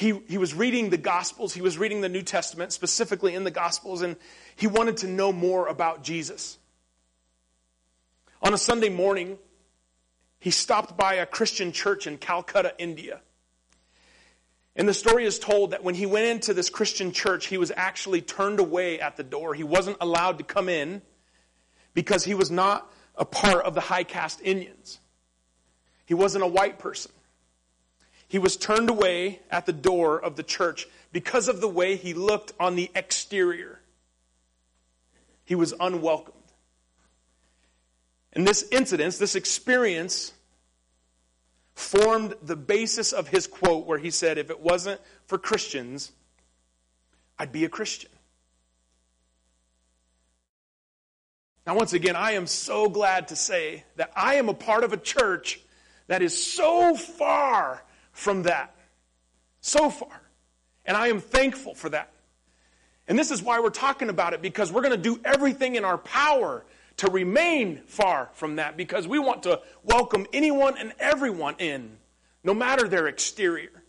He, 0.00 0.18
he 0.28 0.38
was 0.38 0.54
reading 0.54 0.88
the 0.88 0.96
Gospels, 0.96 1.52
he 1.52 1.60
was 1.60 1.76
reading 1.76 2.00
the 2.00 2.08
New 2.08 2.22
Testament, 2.22 2.72
specifically 2.72 3.34
in 3.34 3.44
the 3.44 3.50
Gospels, 3.50 4.00
and 4.00 4.16
he 4.56 4.66
wanted 4.66 4.96
to 4.98 5.06
know 5.06 5.30
more 5.30 5.66
about 5.66 6.02
Jesus. 6.02 6.56
On 8.40 8.54
a 8.54 8.56
Sunday 8.56 8.88
morning, 8.88 9.36
he 10.38 10.50
stopped 10.50 10.96
by 10.96 11.16
a 11.16 11.26
Christian 11.26 11.70
church 11.72 12.06
in 12.06 12.16
Calcutta, 12.16 12.72
India. 12.78 13.20
And 14.74 14.88
the 14.88 14.94
story 14.94 15.26
is 15.26 15.38
told 15.38 15.72
that 15.72 15.84
when 15.84 15.94
he 15.94 16.06
went 16.06 16.24
into 16.24 16.54
this 16.54 16.70
Christian 16.70 17.12
church, 17.12 17.48
he 17.48 17.58
was 17.58 17.70
actually 17.76 18.22
turned 18.22 18.58
away 18.58 19.00
at 19.00 19.18
the 19.18 19.22
door. 19.22 19.52
He 19.52 19.64
wasn't 19.64 19.98
allowed 20.00 20.38
to 20.38 20.44
come 20.44 20.70
in 20.70 21.02
because 21.92 22.24
he 22.24 22.32
was 22.32 22.50
not 22.50 22.90
a 23.16 23.26
part 23.26 23.66
of 23.66 23.74
the 23.74 23.82
high 23.82 24.04
caste 24.04 24.40
Indians. 24.42 24.98
He 26.06 26.14
wasn't 26.14 26.42
a 26.42 26.48
white 26.48 26.78
person. 26.78 27.12
He 28.30 28.38
was 28.38 28.56
turned 28.56 28.88
away 28.88 29.40
at 29.50 29.66
the 29.66 29.72
door 29.72 30.16
of 30.16 30.36
the 30.36 30.44
church 30.44 30.86
because 31.10 31.48
of 31.48 31.60
the 31.60 31.68
way 31.68 31.96
he 31.96 32.14
looked 32.14 32.52
on 32.60 32.76
the 32.76 32.88
exterior. 32.94 33.80
He 35.44 35.56
was 35.56 35.74
unwelcomed. 35.80 36.36
And 38.32 38.46
this 38.46 38.64
incident, 38.70 39.14
this 39.14 39.34
experience, 39.34 40.32
formed 41.74 42.34
the 42.40 42.54
basis 42.54 43.12
of 43.12 43.26
his 43.26 43.48
quote 43.48 43.84
where 43.84 43.98
he 43.98 44.12
said, 44.12 44.38
If 44.38 44.48
it 44.48 44.60
wasn't 44.60 45.00
for 45.26 45.36
Christians, 45.36 46.12
I'd 47.36 47.50
be 47.50 47.64
a 47.64 47.68
Christian. 47.68 48.12
Now, 51.66 51.74
once 51.74 51.94
again, 51.94 52.14
I 52.14 52.32
am 52.34 52.46
so 52.46 52.88
glad 52.88 53.26
to 53.28 53.36
say 53.36 53.82
that 53.96 54.12
I 54.14 54.36
am 54.36 54.48
a 54.48 54.54
part 54.54 54.84
of 54.84 54.92
a 54.92 54.96
church 54.96 55.60
that 56.06 56.22
is 56.22 56.40
so 56.40 56.94
far 56.94 57.82
from 58.12 58.44
that. 58.44 58.74
So 59.60 59.90
far. 59.90 60.20
And 60.84 60.96
I 60.96 61.08
am 61.08 61.20
thankful 61.20 61.74
for 61.74 61.88
that. 61.90 62.12
And 63.06 63.18
this 63.18 63.30
is 63.30 63.42
why 63.42 63.60
we're 63.60 63.70
talking 63.70 64.08
about 64.08 64.34
it, 64.34 64.42
because 64.42 64.72
we're 64.72 64.82
going 64.82 64.96
to 64.96 64.96
do 64.96 65.20
everything 65.24 65.74
in 65.74 65.84
our 65.84 65.98
power 65.98 66.64
to 66.98 67.10
remain 67.10 67.80
far 67.86 68.30
from 68.34 68.56
that 68.56 68.76
because 68.76 69.08
we 69.08 69.18
want 69.18 69.42
to 69.44 69.60
welcome 69.82 70.26
anyone 70.32 70.76
and 70.76 70.92
everyone 70.98 71.54
in, 71.58 71.96
no 72.44 72.52
matter 72.52 72.86
their 72.86 73.08
exterior, 73.08 73.82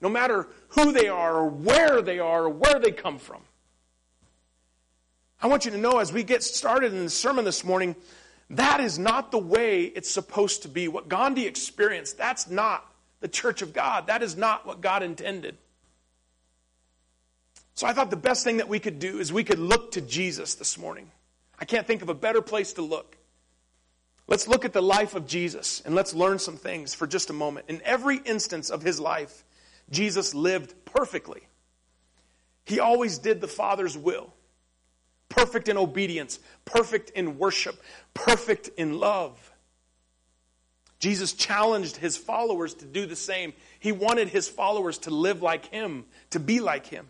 no 0.00 0.08
matter 0.08 0.46
who 0.68 0.92
they 0.92 1.08
are 1.08 1.34
or 1.34 1.48
where 1.48 2.00
they 2.00 2.20
are 2.20 2.44
or 2.44 2.48
where 2.48 2.78
they 2.78 2.92
come 2.92 3.18
from. 3.18 3.42
I 5.42 5.48
want 5.48 5.64
you 5.64 5.72
to 5.72 5.78
know 5.78 5.98
as 5.98 6.12
we 6.12 6.22
get 6.22 6.42
started 6.42 6.94
in 6.94 7.04
the 7.04 7.10
sermon 7.10 7.44
this 7.44 7.64
morning, 7.64 7.96
that 8.50 8.80
is 8.80 8.98
not 8.98 9.30
the 9.30 9.38
way 9.38 9.82
it's 9.82 10.10
supposed 10.10 10.62
to 10.62 10.68
be. 10.68 10.88
What 10.88 11.08
Gandhi 11.08 11.46
experienced, 11.46 12.16
that's 12.16 12.48
not 12.48 12.86
the 13.24 13.28
church 13.28 13.62
of 13.62 13.72
God. 13.72 14.08
That 14.08 14.22
is 14.22 14.36
not 14.36 14.66
what 14.66 14.82
God 14.82 15.02
intended. 15.02 15.56
So 17.72 17.86
I 17.86 17.94
thought 17.94 18.10
the 18.10 18.16
best 18.16 18.44
thing 18.44 18.58
that 18.58 18.68
we 18.68 18.78
could 18.78 18.98
do 18.98 19.18
is 19.18 19.32
we 19.32 19.44
could 19.44 19.58
look 19.58 19.92
to 19.92 20.02
Jesus 20.02 20.56
this 20.56 20.76
morning. 20.76 21.10
I 21.58 21.64
can't 21.64 21.86
think 21.86 22.02
of 22.02 22.10
a 22.10 22.14
better 22.14 22.42
place 22.42 22.74
to 22.74 22.82
look. 22.82 23.16
Let's 24.26 24.46
look 24.46 24.66
at 24.66 24.74
the 24.74 24.82
life 24.82 25.14
of 25.14 25.26
Jesus 25.26 25.80
and 25.86 25.94
let's 25.94 26.12
learn 26.12 26.38
some 26.38 26.58
things 26.58 26.92
for 26.92 27.06
just 27.06 27.30
a 27.30 27.32
moment. 27.32 27.64
In 27.70 27.80
every 27.82 28.18
instance 28.18 28.68
of 28.68 28.82
his 28.82 29.00
life, 29.00 29.42
Jesus 29.88 30.34
lived 30.34 30.74
perfectly. 30.84 31.40
He 32.66 32.78
always 32.78 33.16
did 33.16 33.40
the 33.40 33.48
Father's 33.48 33.96
will. 33.96 34.34
Perfect 35.30 35.70
in 35.70 35.78
obedience, 35.78 36.40
perfect 36.66 37.08
in 37.08 37.38
worship, 37.38 37.82
perfect 38.12 38.68
in 38.76 38.98
love. 38.98 39.53
Jesus 41.04 41.34
challenged 41.34 41.98
his 41.98 42.16
followers 42.16 42.72
to 42.72 42.86
do 42.86 43.04
the 43.04 43.14
same. 43.14 43.52
He 43.78 43.92
wanted 43.92 44.28
his 44.28 44.48
followers 44.48 44.96
to 45.00 45.10
live 45.10 45.42
like 45.42 45.66
him, 45.66 46.06
to 46.30 46.40
be 46.40 46.60
like 46.60 46.86
him. 46.86 47.06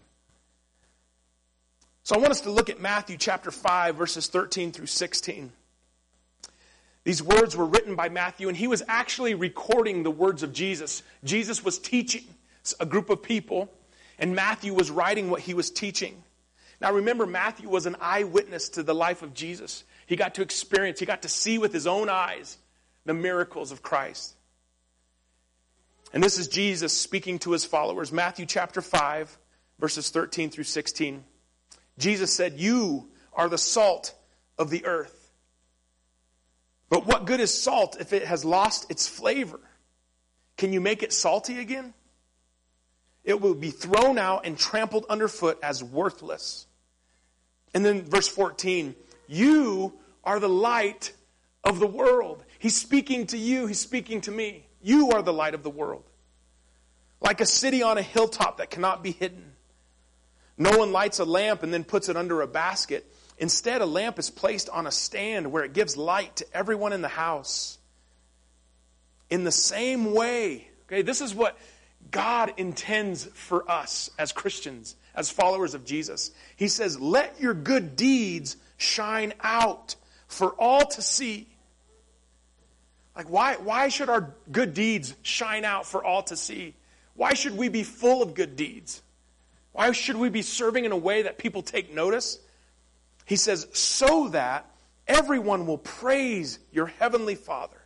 So 2.02 2.16
I 2.16 2.18
want 2.18 2.32
us 2.32 2.40
to 2.40 2.50
look 2.50 2.68
at 2.70 2.80
Matthew 2.80 3.16
chapter 3.16 3.52
5, 3.52 3.94
verses 3.94 4.26
13 4.26 4.72
through 4.72 4.86
16. 4.86 5.52
These 7.04 7.22
words 7.22 7.56
were 7.56 7.66
written 7.66 7.94
by 7.94 8.08
Matthew, 8.08 8.48
and 8.48 8.56
he 8.56 8.66
was 8.66 8.82
actually 8.88 9.34
recording 9.34 10.02
the 10.02 10.10
words 10.10 10.42
of 10.42 10.52
Jesus. 10.52 11.04
Jesus 11.22 11.64
was 11.64 11.78
teaching 11.78 12.24
a 12.80 12.86
group 12.86 13.10
of 13.10 13.22
people, 13.22 13.70
and 14.18 14.34
Matthew 14.34 14.74
was 14.74 14.90
writing 14.90 15.30
what 15.30 15.42
he 15.42 15.54
was 15.54 15.70
teaching. 15.70 16.20
Now 16.80 16.92
remember, 16.92 17.26
Matthew 17.26 17.68
was 17.68 17.86
an 17.86 17.94
eyewitness 18.00 18.70
to 18.70 18.82
the 18.82 18.92
life 18.92 19.22
of 19.22 19.34
Jesus. 19.34 19.84
He 20.08 20.16
got 20.16 20.34
to 20.34 20.42
experience, 20.42 20.98
he 20.98 21.06
got 21.06 21.22
to 21.22 21.28
see 21.28 21.58
with 21.58 21.72
his 21.72 21.86
own 21.86 22.08
eyes 22.08 22.58
the 23.04 23.14
miracles 23.14 23.72
of 23.72 23.82
Christ. 23.82 24.34
And 26.12 26.22
this 26.22 26.38
is 26.38 26.48
Jesus 26.48 26.92
speaking 26.92 27.38
to 27.40 27.52
his 27.52 27.64
followers. 27.64 28.12
Matthew 28.12 28.46
chapter 28.46 28.80
5, 28.80 29.36
verses 29.80 30.10
13 30.10 30.50
through 30.50 30.64
16. 30.64 31.24
Jesus 31.98 32.32
said, 32.32 32.54
You 32.58 33.08
are 33.32 33.48
the 33.48 33.58
salt 33.58 34.14
of 34.58 34.70
the 34.70 34.86
earth. 34.86 35.32
But 36.88 37.06
what 37.06 37.24
good 37.24 37.40
is 37.40 37.52
salt 37.52 37.96
if 37.98 38.12
it 38.12 38.24
has 38.24 38.44
lost 38.44 38.90
its 38.90 39.08
flavor? 39.08 39.60
Can 40.56 40.72
you 40.72 40.80
make 40.80 41.02
it 41.02 41.12
salty 41.12 41.58
again? 41.58 41.92
It 43.24 43.40
will 43.40 43.54
be 43.54 43.70
thrown 43.70 44.18
out 44.18 44.46
and 44.46 44.56
trampled 44.56 45.06
underfoot 45.08 45.58
as 45.62 45.82
worthless. 45.82 46.66
And 47.74 47.84
then 47.84 48.02
verse 48.02 48.28
14, 48.28 48.94
you 49.26 49.94
are 50.22 50.38
the 50.38 50.48
light 50.48 51.12
of 51.64 51.80
the 51.80 51.86
world. 51.86 52.44
He's 52.64 52.76
speaking 52.76 53.26
to 53.26 53.36
you, 53.36 53.66
he's 53.66 53.78
speaking 53.78 54.22
to 54.22 54.30
me. 54.30 54.64
You 54.80 55.10
are 55.10 55.20
the 55.20 55.34
light 55.34 55.52
of 55.52 55.62
the 55.62 55.68
world. 55.68 56.02
Like 57.20 57.42
a 57.42 57.46
city 57.46 57.82
on 57.82 57.98
a 57.98 58.02
hilltop 58.02 58.56
that 58.56 58.70
cannot 58.70 59.02
be 59.02 59.10
hidden. 59.10 59.52
No 60.56 60.78
one 60.78 60.90
lights 60.90 61.18
a 61.18 61.26
lamp 61.26 61.62
and 61.62 61.74
then 61.74 61.84
puts 61.84 62.08
it 62.08 62.16
under 62.16 62.40
a 62.40 62.46
basket. 62.46 63.04
Instead, 63.36 63.82
a 63.82 63.84
lamp 63.84 64.18
is 64.18 64.30
placed 64.30 64.70
on 64.70 64.86
a 64.86 64.90
stand 64.90 65.52
where 65.52 65.62
it 65.62 65.74
gives 65.74 65.98
light 65.98 66.36
to 66.36 66.46
everyone 66.54 66.94
in 66.94 67.02
the 67.02 67.08
house. 67.08 67.76
In 69.28 69.44
the 69.44 69.52
same 69.52 70.14
way, 70.14 70.66
okay, 70.86 71.02
this 71.02 71.20
is 71.20 71.34
what 71.34 71.58
God 72.10 72.54
intends 72.56 73.26
for 73.26 73.70
us 73.70 74.10
as 74.18 74.32
Christians, 74.32 74.96
as 75.14 75.30
followers 75.30 75.74
of 75.74 75.84
Jesus. 75.84 76.30
He 76.56 76.68
says, 76.68 76.98
Let 76.98 77.38
your 77.38 77.52
good 77.52 77.94
deeds 77.94 78.56
shine 78.78 79.34
out 79.42 79.96
for 80.28 80.52
all 80.58 80.86
to 80.86 81.02
see. 81.02 81.48
Like, 83.16 83.30
why, 83.30 83.56
why 83.56 83.88
should 83.88 84.08
our 84.08 84.34
good 84.50 84.74
deeds 84.74 85.14
shine 85.22 85.64
out 85.64 85.86
for 85.86 86.02
all 86.02 86.22
to 86.24 86.36
see? 86.36 86.74
Why 87.14 87.34
should 87.34 87.56
we 87.56 87.68
be 87.68 87.84
full 87.84 88.22
of 88.22 88.34
good 88.34 88.56
deeds? 88.56 89.02
Why 89.72 89.92
should 89.92 90.16
we 90.16 90.30
be 90.30 90.42
serving 90.42 90.84
in 90.84 90.92
a 90.92 90.96
way 90.96 91.22
that 91.22 91.38
people 91.38 91.62
take 91.62 91.94
notice? 91.94 92.38
He 93.24 93.36
says, 93.36 93.66
so 93.72 94.28
that 94.28 94.68
everyone 95.06 95.66
will 95.66 95.78
praise 95.78 96.58
your 96.72 96.86
heavenly 96.86 97.34
Father. 97.34 97.76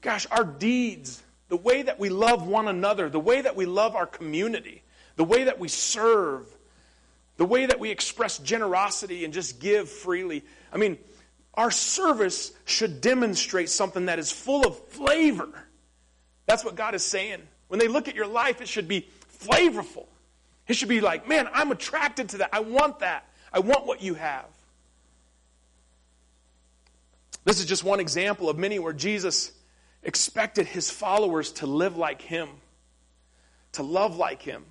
Gosh, 0.00 0.26
our 0.30 0.44
deeds, 0.44 1.22
the 1.48 1.56
way 1.56 1.82
that 1.82 1.98
we 1.98 2.08
love 2.08 2.46
one 2.46 2.68
another, 2.68 3.08
the 3.08 3.20
way 3.20 3.40
that 3.40 3.56
we 3.56 3.66
love 3.66 3.94
our 3.94 4.06
community, 4.06 4.82
the 5.16 5.24
way 5.24 5.44
that 5.44 5.58
we 5.58 5.68
serve, 5.68 6.46
the 7.36 7.44
way 7.44 7.66
that 7.66 7.78
we 7.78 7.90
express 7.90 8.38
generosity 8.38 9.24
and 9.24 9.32
just 9.32 9.60
give 9.60 9.88
freely. 9.88 10.44
I 10.72 10.78
mean, 10.78 10.98
our 11.54 11.70
service 11.70 12.52
should 12.64 13.00
demonstrate 13.00 13.68
something 13.68 14.06
that 14.06 14.18
is 14.18 14.32
full 14.32 14.66
of 14.66 14.78
flavor. 14.88 15.50
That's 16.46 16.64
what 16.64 16.76
God 16.76 16.94
is 16.94 17.02
saying. 17.02 17.42
When 17.68 17.78
they 17.78 17.88
look 17.88 18.08
at 18.08 18.14
your 18.14 18.26
life, 18.26 18.60
it 18.60 18.68
should 18.68 18.88
be 18.88 19.08
flavorful. 19.40 20.06
It 20.68 20.76
should 20.76 20.88
be 20.88 21.00
like, 21.00 21.28
man, 21.28 21.48
I'm 21.52 21.70
attracted 21.70 22.30
to 22.30 22.38
that. 22.38 22.50
I 22.52 22.60
want 22.60 23.00
that. 23.00 23.28
I 23.52 23.60
want 23.60 23.86
what 23.86 24.02
you 24.02 24.14
have. 24.14 24.46
This 27.44 27.60
is 27.60 27.66
just 27.66 27.84
one 27.84 28.00
example 28.00 28.48
of 28.48 28.56
many 28.56 28.78
where 28.78 28.92
Jesus 28.92 29.52
expected 30.02 30.66
his 30.66 30.90
followers 30.90 31.52
to 31.52 31.66
live 31.66 31.96
like 31.96 32.22
him, 32.22 32.48
to 33.72 33.82
love 33.82 34.16
like 34.16 34.42
him, 34.42 34.64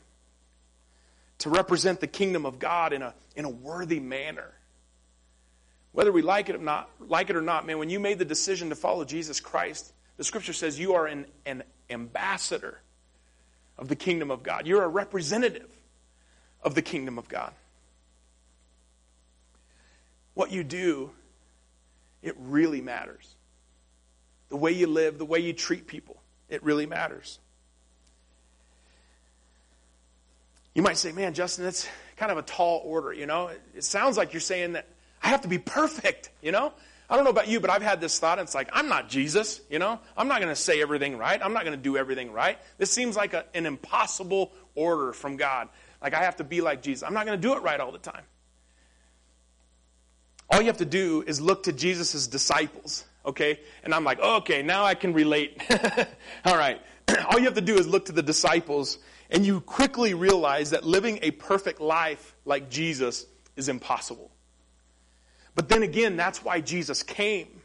to 1.40 1.50
represent 1.50 2.00
the 2.00 2.08
kingdom 2.08 2.46
of 2.46 2.60
God 2.60 2.94
in 2.94 3.02
a, 3.02 3.14
in 3.36 3.46
a 3.46 3.50
worthy 3.50 4.00
manner. 4.00 4.52
Whether 5.94 6.12
we 6.12 6.22
like 6.22 6.50
it 6.50 6.56
or 6.56 6.60
not, 6.60 6.90
like 7.00 7.30
it 7.30 7.36
or 7.36 7.42
not, 7.42 7.66
man, 7.66 7.78
when 7.78 7.90
you 7.90 8.00
made 8.00 8.20
the 8.20 8.26
decision 8.26 8.70
to 8.70 8.76
follow 8.76 9.04
Jesus 9.04 9.40
Christ, 9.40 9.92
the 10.18 10.24
scripture 10.24 10.54
says 10.54 10.80
you 10.80 10.94
are 10.94 11.06
an, 11.06 11.26
an 11.46 11.64
ambassador 11.90 12.80
of 13.78 13.88
the 13.88 13.96
kingdom 13.96 14.32
of 14.32 14.44
God. 14.44 14.68
You're 14.68 14.84
a 14.84 14.88
representative 14.88 15.70
of 16.64 16.76
the 16.76 16.82
kingdom 16.82 17.18
of 17.18 17.28
God. 17.28 17.54
What 20.34 20.52
you 20.52 20.64
do, 20.64 21.12
it 22.22 22.36
really 22.40 22.80
matters. 22.80 23.36
The 24.50 24.56
way 24.56 24.72
you 24.72 24.88
live, 24.88 25.18
the 25.18 25.26
way 25.26 25.40
you 25.40 25.54
treat 25.54 25.88
people, 25.88 26.22
it 26.48 26.64
really 26.64 26.86
matters. 26.86 27.40
You 30.74 30.84
might 30.84 30.98
say, 30.98 31.12
man, 31.12 31.34
Justin, 31.34 31.66
that's 31.66 31.88
kind 32.16 32.32
of 32.32 32.38
a 32.38 32.44
tall 32.44 32.82
order, 32.86 33.12
you 33.12 33.26
know? 33.26 33.50
It 33.76 33.84
sounds 33.84 34.16
like 34.16 34.32
you're 34.32 34.40
saying 34.40 34.74
that 34.74 34.88
I 35.22 35.30
have 35.30 35.42
to 35.42 35.48
be 35.48 35.58
perfect, 35.58 36.30
you 36.42 36.52
know? 36.52 36.74
I 37.10 37.16
don't 37.16 37.26
know 37.26 37.32
about 37.32 37.50
you, 37.50 37.60
but 37.60 37.70
I've 37.70 37.82
had 37.82 38.00
this 38.00 38.20
thought, 38.20 38.40
it's 38.40 38.56
like, 38.56 38.70
I'm 38.72 38.88
not 38.88 39.10
Jesus, 39.10 39.60
you 39.70 39.80
know? 39.80 40.00
I'm 40.16 40.30
not 40.30 40.40
going 40.40 40.54
to 40.54 40.56
say 40.56 40.82
everything 40.82 41.18
right. 41.18 41.40
I'm 41.44 41.54
not 41.54 41.66
going 41.66 41.78
to 41.78 41.84
do 41.84 41.98
everything 41.98 42.32
right. 42.32 42.58
This 42.78 42.90
seems 42.90 43.18
like 43.18 43.34
a, 43.34 43.46
an 43.54 43.66
impossible 43.66 44.54
order 44.76 45.12
from 45.12 45.36
God. 45.36 45.68
Like, 46.02 46.14
I 46.14 46.24
have 46.24 46.38
to 46.38 46.46
be 46.46 46.62
like 46.62 46.82
Jesus. 46.82 47.04
I'm 47.04 47.14
not 47.14 47.26
going 47.26 47.38
to 47.38 47.42
do 47.42 47.54
it 47.54 47.62
right 47.64 47.80
all 47.80 47.92
the 47.92 47.98
time. 47.98 48.24
All 50.50 50.62
you 50.62 50.68
have 50.68 50.78
to 50.78 50.86
do 50.86 51.24
is 51.28 51.42
look 51.42 51.64
to 51.64 51.74
Jesus' 51.74 52.28
disciples, 52.28 53.04
okay? 53.26 53.60
And 53.84 53.94
I'm 53.94 54.06
like, 54.06 54.20
okay, 54.20 54.64
now 54.64 54.86
I 54.86 54.96
can 54.96 55.14
relate. 55.14 55.62
all 56.46 56.58
right. 56.58 56.82
all 57.30 57.40
you 57.40 57.46
have 57.46 57.56
to 57.56 57.62
do 57.62 57.76
is 57.76 57.88
look 57.88 58.06
to 58.06 58.12
the 58.14 58.24
disciples, 58.24 59.00
and 59.30 59.46
you 59.46 59.62
quickly 59.62 60.14
realize 60.14 60.70
that 60.70 60.86
living 60.86 61.20
a 61.22 61.32
perfect 61.32 61.80
life 61.82 62.36
like 62.46 62.70
Jesus 62.70 63.26
is 63.56 63.70
impossible. 63.70 64.32
But 65.56 65.70
then 65.70 65.84
again, 65.84 66.16
that's 66.16 66.44
why 66.44 66.62
Jesus 66.62 67.04
came. 67.04 67.62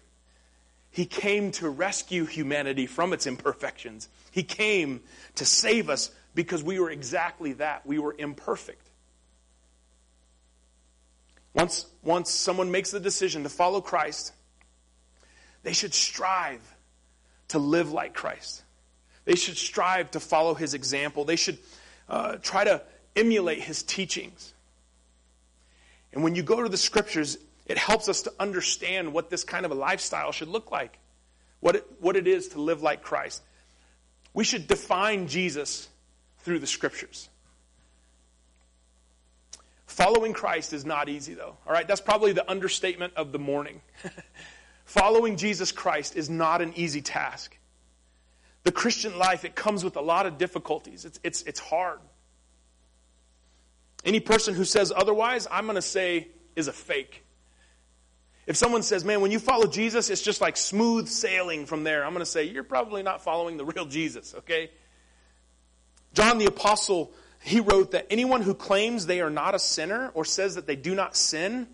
He 0.91 1.07
came 1.07 1.53
to 1.53 1.69
rescue 1.69 2.25
humanity 2.25 2.87
from 2.87 3.13
its 3.13 3.27
imperfections. 3.27 4.09
He 4.31 4.43
came 4.43 5.03
to 5.37 5.45
save 5.45 5.91
us 5.91 6.11
because 6.35 6.63
we 6.63 6.79
were 6.81 6.91
exactly 6.91 7.53
that. 7.55 7.87
We 7.87 7.99
were 7.99 8.15
imperfect. 8.19 8.87
Once, 11.55 11.87
once 12.03 12.31
someone 12.31 12.71
makes 12.71 12.91
the 12.91 13.01
decision 13.01 13.43
to 13.43 13.49
follow 13.49 13.81
Christ, 13.81 14.33
they 15.63 15.73
should 15.73 15.95
strive 15.95 16.61
to 17.49 17.59
live 17.59 17.93
like 17.93 18.15
Christ. 18.15 18.63
They 19.25 19.35
should 19.35 19.57
strive 19.57 20.11
to 20.13 20.21
follow 20.21 20.55
his 20.55 20.75
example. 20.75 21.25
They 21.25 21.37
should 21.37 21.59
uh, 22.09 22.37
try 22.37 22.65
to 22.65 22.83
emulate 23.15 23.61
his 23.61 23.83
teachings. 23.83 24.53
And 26.13 26.23
when 26.23 26.35
you 26.35 26.43
go 26.43 26.63
to 26.63 26.69
the 26.69 26.77
scriptures, 26.77 27.39
it 27.67 27.79
helps 27.79 28.09
us 28.09 28.23
to 28.23 28.33
understand 28.39 29.13
what 29.13 29.29
this 29.29 29.45
kind 29.45 29.67
of 29.67 29.73
a 29.73 29.75
lifestyle 29.75 30.33
should 30.33 30.49
look 30.49 30.71
like, 30.71 30.99
what 31.61 31.77
it, 31.77 31.87
what 32.01 32.17
it 32.17 32.27
is 32.27 32.49
to 32.49 32.61
live 32.61 32.83
like 32.83 33.03
Christ. 33.03 33.43
We 34.33 34.45
should 34.45 34.67
define 34.69 35.27
Jesus 35.27 35.89
through 36.41 36.61
the 36.61 36.67
scriptures. 36.67 37.29
Following 39.87 40.33
Christ 40.33 40.73
is 40.73 40.85
not 40.85 41.09
easy, 41.09 41.35
though. 41.35 41.57
All 41.67 41.73
right, 41.73 41.89
that's 41.89 42.01
probably 42.01 42.33
the 42.33 42.49
understatement 42.49 43.15
of 43.17 43.33
the 43.33 43.39
morning. 43.39 43.81
Following 44.85 45.37
Jesus 45.37 45.73
Christ 45.73 46.17
is 46.17 46.31
not 46.31 46.63
an 46.63 46.73
easy 46.77 47.01
task. 47.01 47.57
The 48.63 48.73
Christian 48.73 49.19
life, 49.19 49.45
it 49.45 49.55
comes 49.55 49.83
with 49.83 49.97
a 49.97 50.01
lot 50.01 50.27
of 50.27 50.39
difficulties. 50.39 51.05
It's, 51.05 51.19
it's, 51.25 51.43
it's 51.43 51.61
hard. 51.61 51.99
Any 54.05 54.21
person 54.21 54.55
who 54.55 54.65
says 54.65 54.93
otherwise, 54.95 55.49
I'm 55.51 55.65
going 55.65 55.77
to 55.77 55.83
say, 55.83 56.29
is 56.55 56.69
a 56.69 56.73
fake. 56.73 57.26
If 58.47 58.57
someone 58.57 58.83
says, 58.83 59.05
man, 59.05 59.21
when 59.21 59.33
you 59.33 59.41
follow 59.41 59.67
Jesus, 59.67 60.09
it's 60.09 60.23
just 60.23 60.41
like 60.41 60.57
smooth 60.57 61.09
sailing 61.09 61.67
from 61.67 61.83
there, 61.83 62.05
I'm 62.05 62.13
going 62.13 62.25
to 62.25 62.31
say, 62.31 62.45
you're 62.45 62.63
probably 62.63 63.03
not 63.03 63.23
following 63.23 63.57
the 63.57 63.65
real 63.65 63.87
Jesus, 63.87 64.35
okay? 64.39 64.71
John 66.15 66.39
the 66.39 66.47
Apostle, 66.47 67.13
he 67.43 67.59
wrote 67.59 67.91
that 67.91 68.07
anyone 68.09 68.43
who 68.43 68.55
claims 68.55 69.07
they 69.07 69.21
are 69.21 69.31
not 69.31 69.57
a 69.57 69.59
sinner 69.59 70.11
or 70.15 70.25
says 70.25 70.55
that 70.55 70.67
they 70.67 70.77
do 70.77 70.95
not 70.95 71.17
sin 71.17 71.67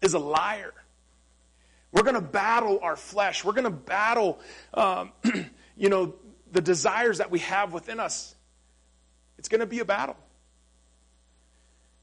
is 0.00 0.14
a 0.14 0.18
liar. 0.18 0.74
We're 1.92 2.02
going 2.02 2.16
to 2.16 2.20
battle 2.20 2.80
our 2.82 2.96
flesh. 2.96 3.44
We're 3.44 3.52
going 3.52 3.64
to 3.64 3.70
battle, 3.70 4.40
um, 4.74 5.12
you 5.76 5.88
know, 5.88 6.14
the 6.50 6.60
desires 6.60 7.18
that 7.18 7.30
we 7.30 7.38
have 7.40 7.72
within 7.72 8.00
us. 8.00 8.34
It's 9.38 9.48
going 9.48 9.60
to 9.60 9.66
be 9.66 9.78
a 9.78 9.84
battle. 9.84 10.16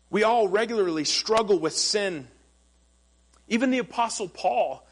We 0.09 0.23
all 0.23 0.47
regularly 0.47 1.03
struggle 1.03 1.59
with 1.59 1.73
sin 1.73 2.27
even 3.49 3.71
the 3.71 3.79
Apostle 3.79 4.29
Paul, 4.29 4.87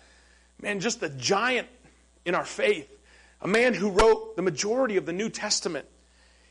man, 0.62 0.80
just 0.80 1.02
a 1.04 1.10
giant 1.10 1.68
in 2.26 2.36
our 2.36 2.46
faith, 2.46 2.90
a 3.42 3.48
man 3.48 3.74
who 3.74 3.92
wrote 3.92 4.36
the 4.36 4.42
majority 4.42 4.98
of 4.98 5.06
the 5.06 5.14
New 5.14 5.30
Testament, 5.30 5.88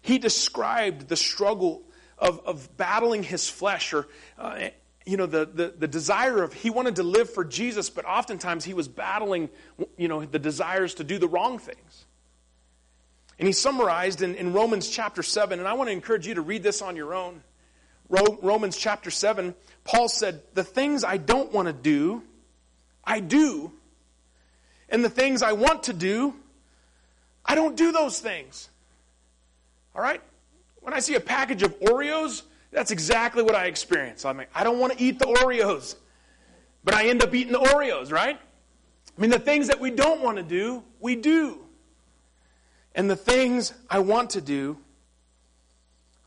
he 0.00 0.18
described 0.18 1.08
the 1.08 1.16
struggle 1.16 1.82
of, 2.18 2.40
of 2.46 2.76
battling 2.76 3.22
his 3.22 3.48
flesh 3.48 3.92
or, 3.92 4.06
uh, 4.38 4.68
you 5.04 5.16
know, 5.16 5.26
the, 5.26 5.44
the, 5.46 5.74
the 5.76 5.88
desire 5.88 6.42
of, 6.42 6.52
he 6.52 6.70
wanted 6.70 6.96
to 6.96 7.02
live 7.02 7.28
for 7.28 7.44
Jesus, 7.44 7.90
but 7.90 8.04
oftentimes 8.04 8.64
he 8.64 8.72
was 8.72 8.88
battling, 8.88 9.50
you 9.96 10.08
know, 10.08 10.24
the 10.24 10.38
desires 10.38 10.94
to 10.94 11.04
do 11.04 11.18
the 11.18 11.28
wrong 11.28 11.58
things. 11.58 12.06
And 13.38 13.46
he 13.46 13.52
summarized 13.52 14.22
in, 14.22 14.34
in 14.36 14.52
Romans 14.52 14.88
chapter 14.88 15.22
7, 15.22 15.58
and 15.58 15.68
I 15.68 15.74
want 15.74 15.88
to 15.88 15.92
encourage 15.92 16.26
you 16.26 16.34
to 16.34 16.40
read 16.40 16.62
this 16.62 16.80
on 16.80 16.96
your 16.96 17.14
own. 17.14 17.42
Romans 18.08 18.76
chapter 18.76 19.10
7, 19.10 19.54
Paul 19.84 20.08
said, 20.08 20.42
The 20.54 20.64
things 20.64 21.04
I 21.04 21.16
don't 21.16 21.52
want 21.52 21.66
to 21.66 21.72
do, 21.72 22.22
I 23.04 23.20
do. 23.20 23.72
And 24.88 25.04
the 25.04 25.10
things 25.10 25.42
I 25.42 25.52
want 25.52 25.84
to 25.84 25.92
do, 25.92 26.34
I 27.44 27.54
don't 27.54 27.76
do 27.76 27.92
those 27.92 28.20
things. 28.20 28.68
All 29.94 30.02
right? 30.02 30.20
When 30.80 30.94
I 30.94 31.00
see 31.00 31.14
a 31.14 31.20
package 31.20 31.62
of 31.62 31.78
Oreos, 31.80 32.42
that's 32.70 32.90
exactly 32.90 33.42
what 33.42 33.54
I 33.54 33.66
experience. 33.66 34.24
I'm 34.24 34.36
like, 34.36 34.50
I 34.54 34.62
don't 34.62 34.78
want 34.78 34.92
to 34.92 35.02
eat 35.02 35.18
the 35.18 35.26
Oreos, 35.26 35.96
but 36.84 36.94
I 36.94 37.06
end 37.06 37.22
up 37.22 37.34
eating 37.34 37.52
the 37.52 37.58
Oreos, 37.58 38.12
right? 38.12 38.38
I 38.38 39.20
mean, 39.20 39.30
the 39.30 39.38
things 39.38 39.68
that 39.68 39.80
we 39.80 39.90
don't 39.90 40.20
want 40.20 40.36
to 40.36 40.42
do, 40.42 40.84
we 41.00 41.16
do. 41.16 41.58
And 42.94 43.10
the 43.10 43.16
things 43.16 43.72
I 43.90 44.00
want 44.00 44.30
to 44.30 44.40
do, 44.40 44.78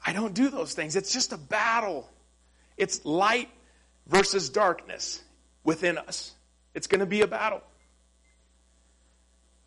I 0.05 0.13
don't 0.13 0.33
do 0.33 0.49
those 0.49 0.73
things. 0.73 0.95
It's 0.95 1.11
just 1.11 1.33
a 1.33 1.37
battle. 1.37 2.09
It's 2.77 3.03
light 3.05 3.49
versus 4.07 4.49
darkness 4.49 5.21
within 5.63 5.97
us. 5.97 6.33
It's 6.73 6.87
going 6.87 6.99
to 6.99 7.05
be 7.05 7.21
a 7.21 7.27
battle. 7.27 7.61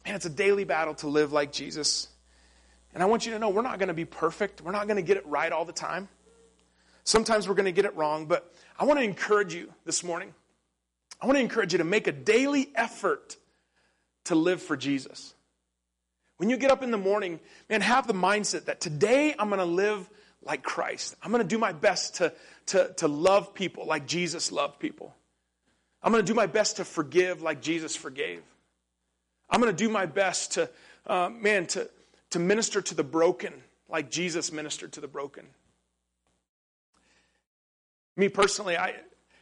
And 0.05 0.17
it's 0.17 0.27
a 0.27 0.31
daily 0.31 0.65
battle 0.65 0.95
to 0.97 1.09
live 1.09 1.33
like 1.33 1.53
Jesus. 1.53 2.09
And 2.95 3.03
I 3.03 3.07
want 3.07 3.27
you 3.27 3.33
to 3.33 3.39
know 3.39 3.51
we're 3.51 3.63
not 3.63 3.79
going 3.79 3.89
to 3.89 3.95
be 3.95 4.05
perfect. 4.05 4.61
We're 4.61 4.73
not 4.73 4.87
going 4.87 4.97
to 4.97 5.03
get 5.03 5.17
it 5.17 5.27
right 5.27 5.53
all 5.53 5.65
the 5.65 5.73
time. 5.73 6.09
Sometimes 7.05 7.49
we're 7.49 7.55
going 7.55 7.67
to 7.67 7.73
get 7.73 7.85
it 7.85 7.97
wrong, 7.97 8.27
but 8.27 8.53
I 8.79 8.85
want 8.85 8.99
to 8.99 9.05
encourage 9.05 9.55
you 9.55 9.73
this 9.85 10.05
morning. 10.05 10.35
I 11.21 11.27
want 11.27 11.37
to 11.37 11.43
encourage 11.43 11.73
you 11.73 11.79
to 11.79 11.85
make 11.85 12.07
a 12.07 12.13
daily 12.13 12.71
effort 12.75 13.37
to 14.25 14.35
live 14.35 14.63
for 14.63 14.77
Jesus. 14.77 15.35
When 16.37 16.49
you 16.49 16.57
get 16.57 16.71
up 16.71 16.83
in 16.83 16.91
the 16.91 16.99
morning, 16.99 17.41
man, 17.69 17.81
have 17.81 18.07
the 18.07 18.15
mindset 18.15 18.67
that 18.67 18.81
today 18.81 19.35
I'm 19.39 19.49
going 19.49 19.59
to 19.59 19.65
live 19.65 20.09
like 20.45 20.63
Christ. 20.63 21.17
I'm 21.23 21.31
going 21.31 21.43
to 21.43 21.49
do 21.49 21.59
my 21.59 21.73
best 21.73 22.17
to, 22.17 22.33
to, 22.67 22.93
to 22.99 23.09
love 23.09 23.55
people 23.55 23.87
like 23.87 24.07
Jesus 24.07 24.53
loved 24.53 24.79
people. 24.79 25.15
I'm 26.03 26.13
going 26.13 26.25
to 26.25 26.31
do 26.31 26.35
my 26.35 26.47
best 26.47 26.77
to 26.77 26.85
forgive 26.85 27.43
like 27.43 27.63
Jesus 27.63 27.95
forgave. 27.95 28.43
I'm 29.49 29.61
going 29.61 29.75
to 29.75 29.85
do 29.85 29.91
my 29.91 30.07
best 30.07 30.53
to, 30.53 30.71
uh, 31.07 31.29
man, 31.29 31.67
to, 31.69 31.89
to 32.31 32.39
minister 32.39 32.81
to 32.83 32.95
the 32.95 33.05
broken 33.05 33.53
like 33.93 34.11
Jesus 34.11 34.51
ministered 34.51 34.93
to 34.95 35.01
the 35.01 35.07
broken. 35.07 35.47
Me 38.17 38.29
personally, 38.29 38.77
I 38.77 38.95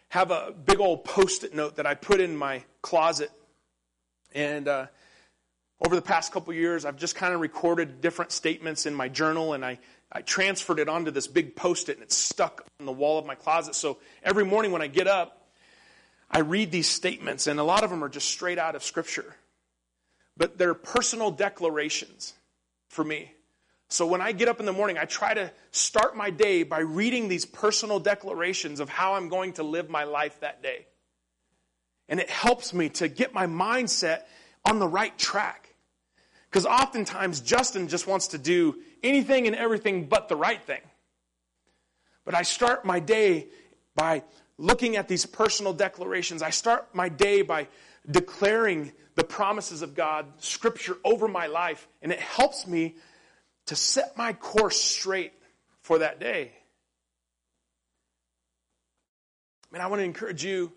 have 0.09 0.33
a 0.33 0.53
big 0.53 0.81
old 0.81 1.05
post 1.05 1.45
it 1.45 1.55
note 1.55 1.77
that 1.77 1.87
I 1.87 1.95
put 1.95 2.21
in 2.21 2.37
my 2.37 2.65
closet. 2.83 3.31
And 4.35 4.67
uh, 4.67 4.87
over 5.81 5.95
the 5.95 6.03
past 6.03 6.33
couple 6.33 6.53
years, 6.53 6.85
I've 6.85 6.97
just 6.97 7.15
kind 7.15 7.33
of 7.33 7.41
recorded 7.41 8.01
different 8.01 8.33
statements 8.33 8.87
in 8.87 8.95
my 8.95 9.09
journal 9.09 9.55
and 9.55 9.65
I 9.65 9.79
I 10.13 10.23
transferred 10.23 10.81
it 10.81 10.89
onto 10.89 11.11
this 11.11 11.27
big 11.27 11.55
post 11.55 11.89
it 11.89 11.97
and 11.97 12.03
it's 12.03 12.17
stuck 12.17 12.67
on 12.81 12.87
the 12.87 12.93
wall 12.93 13.19
of 13.19 13.27
my 13.27 13.35
closet. 13.35 13.75
So 13.75 13.99
every 14.23 14.45
morning 14.45 14.73
when 14.73 14.83
I 14.83 14.89
get 14.89 15.07
up, 15.07 15.41
I 16.31 16.41
read 16.41 16.71
these 16.71 16.89
statements, 16.89 17.49
and 17.49 17.59
a 17.59 17.65
lot 17.65 17.83
of 17.83 17.91
them 17.91 18.05
are 18.05 18.09
just 18.09 18.29
straight 18.29 18.59
out 18.59 18.77
of 18.77 18.85
Scripture. 18.85 19.35
But 20.37 20.59
they're 20.59 20.75
personal 20.75 21.33
declarations 21.33 22.35
for 22.89 23.05
me. 23.05 23.33
So 23.89 24.07
when 24.07 24.21
I 24.21 24.31
get 24.31 24.47
up 24.47 24.61
in 24.61 24.67
the 24.67 24.73
morning, 24.73 24.97
I 24.97 25.05
try 25.07 25.35
to 25.35 25.51
start 25.73 26.17
my 26.17 26.31
day 26.31 26.63
by 26.63 26.79
reading 26.79 27.27
these 27.27 27.45
personal 27.45 27.99
declarations 27.99 28.79
of 28.79 28.89
how 28.89 29.15
I'm 29.15 29.29
going 29.29 29.55
to 29.55 29.65
live 29.65 29.91
my 29.91 30.05
life 30.05 30.39
that 30.41 30.63
day. 30.63 30.87
And 32.09 32.21
it 32.21 32.31
helps 32.31 32.73
me 32.73 32.89
to 32.91 33.09
get 33.09 33.35
my 33.35 33.47
mindset 33.47 34.23
on 34.65 34.79
the 34.79 34.87
right 34.87 35.17
track. 35.19 35.75
Because 36.49 36.67
oftentimes 36.67 37.41
Justin 37.41 37.89
just 37.89 38.07
wants 38.07 38.29
to 38.29 38.39
do 38.39 38.77
anything 39.03 39.47
and 39.47 39.57
everything 39.57 40.07
but 40.07 40.29
the 40.29 40.37
right 40.37 40.63
thing. 40.63 40.81
But 42.25 42.35
I 42.35 42.43
start 42.43 42.85
my 42.85 43.01
day 43.01 43.49
by 43.95 44.23
looking 44.59 44.97
at 44.97 45.09
these 45.09 45.27
personal 45.27 45.73
declarations. 45.73 46.43
I 46.43 46.51
start 46.51 46.95
my 46.95 47.09
day 47.09 47.43
by 47.43 47.69
declaring 48.11 48.93
the 49.15 49.25
promises 49.25 49.83
of 49.83 49.95
God, 49.95 50.27
Scripture 50.39 50.97
over 51.05 51.29
my 51.29 51.47
life, 51.47 51.89
and 52.03 52.13
it 52.13 52.21
helps 52.21 52.67
me 52.67 52.97
to 53.67 53.77
set 53.77 54.17
my 54.17 54.33
course 54.33 54.81
straight 54.81 55.33
for 55.83 55.99
that 55.99 56.21
day. 56.21 56.53
I 59.71 59.75
mean, 59.75 59.83
I 59.83 59.87
want 59.87 60.01
to 60.01 60.05
encourage 60.05 60.45
you. 60.45 60.73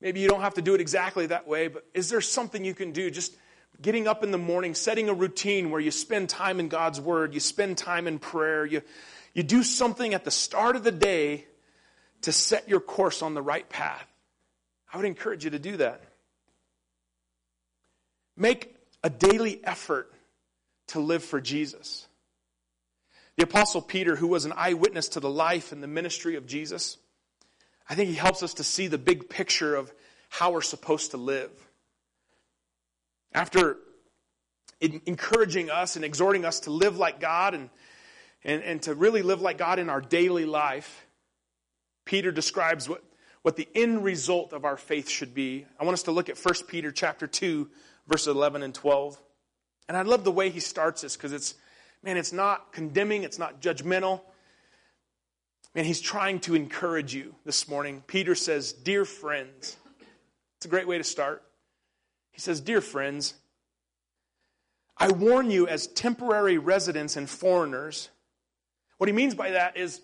Maybe 0.00 0.20
you 0.20 0.28
don't 0.28 0.40
have 0.40 0.54
to 0.54 0.62
do 0.62 0.74
it 0.74 0.80
exactly 0.80 1.26
that 1.26 1.48
way, 1.48 1.68
but 1.68 1.84
is 1.94 2.10
there 2.10 2.20
something 2.20 2.64
you 2.64 2.74
can 2.74 2.92
do? 2.92 3.10
Just 3.10 3.34
getting 3.80 4.08
up 4.08 4.22
in 4.22 4.30
the 4.30 4.38
morning, 4.38 4.74
setting 4.74 5.08
a 5.08 5.14
routine 5.14 5.70
where 5.70 5.80
you 5.80 5.90
spend 5.90 6.28
time 6.28 6.60
in 6.60 6.68
God's 6.68 7.00
Word, 7.00 7.34
you 7.34 7.40
spend 7.40 7.78
time 7.78 8.06
in 8.06 8.18
prayer, 8.18 8.64
you, 8.64 8.82
You 9.36 9.42
do 9.42 9.62
something 9.62 10.14
at 10.14 10.24
the 10.24 10.30
start 10.30 10.76
of 10.76 10.82
the 10.82 10.90
day 10.90 11.44
to 12.22 12.32
set 12.32 12.70
your 12.70 12.80
course 12.80 13.20
on 13.20 13.34
the 13.34 13.42
right 13.42 13.68
path. 13.68 14.06
I 14.90 14.96
would 14.96 15.04
encourage 15.04 15.44
you 15.44 15.50
to 15.50 15.58
do 15.58 15.76
that. 15.76 16.00
Make 18.34 18.74
a 19.04 19.10
daily 19.10 19.60
effort 19.62 20.10
to 20.86 21.00
live 21.00 21.22
for 21.22 21.38
Jesus. 21.38 22.06
The 23.36 23.44
Apostle 23.44 23.82
Peter, 23.82 24.16
who 24.16 24.28
was 24.28 24.46
an 24.46 24.54
eyewitness 24.56 25.08
to 25.10 25.20
the 25.20 25.28
life 25.28 25.70
and 25.70 25.82
the 25.82 25.86
ministry 25.86 26.36
of 26.36 26.46
Jesus, 26.46 26.96
I 27.90 27.94
think 27.94 28.08
he 28.08 28.16
helps 28.16 28.42
us 28.42 28.54
to 28.54 28.64
see 28.64 28.86
the 28.86 28.96
big 28.96 29.28
picture 29.28 29.76
of 29.76 29.92
how 30.30 30.52
we're 30.52 30.62
supposed 30.62 31.10
to 31.10 31.18
live. 31.18 31.50
After 33.36 33.76
encouraging 34.80 35.70
us 35.70 35.94
and 35.96 36.04
exhorting 36.06 36.46
us 36.46 36.60
to 36.60 36.70
live 36.70 36.96
like 36.96 37.20
God 37.20 37.52
and, 37.52 37.68
and, 38.42 38.62
and 38.62 38.82
to 38.82 38.94
really 38.94 39.20
live 39.20 39.42
like 39.42 39.58
God 39.58 39.78
in 39.78 39.90
our 39.90 40.00
daily 40.00 40.46
life, 40.46 41.06
Peter 42.06 42.32
describes 42.32 42.88
what, 42.88 43.04
what 43.42 43.56
the 43.56 43.68
end 43.74 44.02
result 44.02 44.54
of 44.54 44.64
our 44.64 44.78
faith 44.78 45.10
should 45.10 45.34
be. 45.34 45.66
I 45.78 45.84
want 45.84 45.92
us 45.92 46.04
to 46.04 46.12
look 46.12 46.30
at 46.30 46.38
1 46.38 46.54
Peter 46.66 46.90
chapter 46.90 47.26
2, 47.26 47.68
verses 48.06 48.28
11 48.28 48.62
and 48.62 48.74
12. 48.74 49.20
And 49.86 49.98
I 49.98 50.02
love 50.02 50.24
the 50.24 50.32
way 50.32 50.48
he 50.48 50.60
starts 50.60 51.02
this 51.02 51.14
because 51.14 51.34
it's, 51.34 51.56
man, 52.02 52.16
it's 52.16 52.32
not 52.32 52.72
condemning, 52.72 53.22
it's 53.22 53.38
not 53.38 53.60
judgmental. 53.60 54.22
Man, 55.74 55.84
he's 55.84 56.00
trying 56.00 56.40
to 56.40 56.54
encourage 56.54 57.14
you 57.14 57.34
this 57.44 57.68
morning. 57.68 58.02
Peter 58.06 58.34
says, 58.34 58.72
Dear 58.72 59.04
friends, 59.04 59.76
it's 60.56 60.64
a 60.64 60.70
great 60.70 60.88
way 60.88 60.96
to 60.96 61.04
start. 61.04 61.42
He 62.36 62.42
says, 62.42 62.60
Dear 62.60 62.82
friends, 62.82 63.32
I 64.98 65.10
warn 65.10 65.50
you 65.50 65.66
as 65.66 65.86
temporary 65.86 66.58
residents 66.58 67.16
and 67.16 67.28
foreigners. 67.28 68.10
What 68.98 69.08
he 69.08 69.14
means 69.14 69.34
by 69.34 69.52
that 69.52 69.78
is 69.78 70.02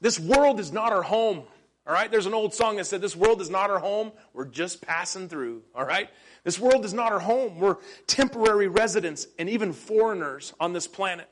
this 0.00 0.18
world 0.18 0.58
is 0.58 0.72
not 0.72 0.90
our 0.90 1.02
home. 1.02 1.42
All 1.86 1.92
right? 1.92 2.10
There's 2.10 2.24
an 2.24 2.32
old 2.32 2.54
song 2.54 2.76
that 2.76 2.86
said, 2.86 3.02
This 3.02 3.14
world 3.14 3.42
is 3.42 3.50
not 3.50 3.68
our 3.68 3.78
home. 3.78 4.12
We're 4.32 4.46
just 4.46 4.80
passing 4.80 5.28
through. 5.28 5.64
All 5.74 5.84
right? 5.84 6.08
This 6.44 6.58
world 6.58 6.86
is 6.86 6.94
not 6.94 7.12
our 7.12 7.20
home. 7.20 7.58
We're 7.58 7.76
temporary 8.06 8.68
residents 8.68 9.26
and 9.38 9.50
even 9.50 9.74
foreigners 9.74 10.54
on 10.58 10.72
this 10.72 10.86
planet. 10.86 11.28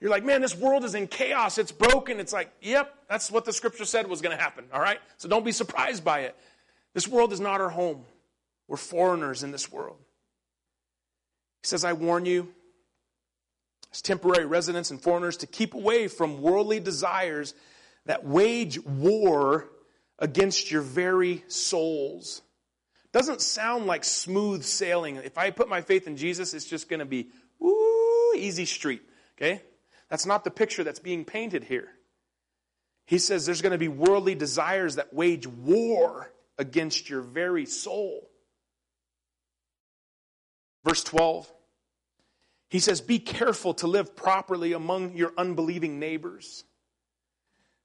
You're 0.00 0.10
like, 0.10 0.24
man, 0.24 0.40
this 0.40 0.56
world 0.56 0.82
is 0.82 0.96
in 0.96 1.06
chaos. 1.06 1.58
It's 1.58 1.70
broken. 1.70 2.18
It's 2.18 2.32
like, 2.32 2.50
yep, 2.60 2.92
that's 3.08 3.30
what 3.30 3.44
the 3.44 3.52
scripture 3.52 3.84
said 3.84 4.08
was 4.08 4.20
going 4.20 4.36
to 4.36 4.42
happen. 4.42 4.64
All 4.74 4.80
right? 4.80 4.98
So 5.18 5.28
don't 5.28 5.44
be 5.44 5.52
surprised 5.52 6.04
by 6.04 6.22
it. 6.22 6.36
This 6.92 7.06
world 7.06 7.32
is 7.32 7.38
not 7.38 7.60
our 7.60 7.68
home. 7.68 8.04
We're 8.72 8.78
foreigners 8.78 9.42
in 9.42 9.50
this 9.50 9.70
world. 9.70 9.98
He 11.60 11.66
says, 11.66 11.84
I 11.84 11.92
warn 11.92 12.24
you, 12.24 12.54
as 13.92 14.00
temporary 14.00 14.46
residents 14.46 14.90
and 14.90 14.98
foreigners, 14.98 15.36
to 15.36 15.46
keep 15.46 15.74
away 15.74 16.08
from 16.08 16.40
worldly 16.40 16.80
desires 16.80 17.52
that 18.06 18.24
wage 18.24 18.82
war 18.82 19.68
against 20.18 20.70
your 20.70 20.80
very 20.80 21.44
souls. 21.48 22.40
Doesn't 23.12 23.42
sound 23.42 23.84
like 23.84 24.04
smooth 24.04 24.62
sailing. 24.62 25.16
If 25.16 25.36
I 25.36 25.50
put 25.50 25.68
my 25.68 25.82
faith 25.82 26.06
in 26.06 26.16
Jesus, 26.16 26.54
it's 26.54 26.64
just 26.64 26.88
going 26.88 27.00
to 27.00 27.04
be 27.04 27.28
woo, 27.58 28.32
easy 28.36 28.64
street. 28.64 29.02
Okay? 29.36 29.60
That's 30.08 30.24
not 30.24 30.44
the 30.44 30.50
picture 30.50 30.82
that's 30.82 30.98
being 30.98 31.26
painted 31.26 31.64
here. 31.64 31.88
He 33.04 33.18
says 33.18 33.44
there's 33.44 33.60
going 33.60 33.72
to 33.72 33.76
be 33.78 33.88
worldly 33.88 34.34
desires 34.34 34.94
that 34.94 35.12
wage 35.12 35.46
war 35.46 36.32
against 36.56 37.10
your 37.10 37.20
very 37.20 37.66
soul. 37.66 38.30
Verse 40.84 41.04
12, 41.04 41.50
he 42.68 42.78
says, 42.78 43.00
Be 43.00 43.18
careful 43.18 43.74
to 43.74 43.86
live 43.86 44.16
properly 44.16 44.72
among 44.72 45.16
your 45.16 45.32
unbelieving 45.36 45.98
neighbors. 45.98 46.64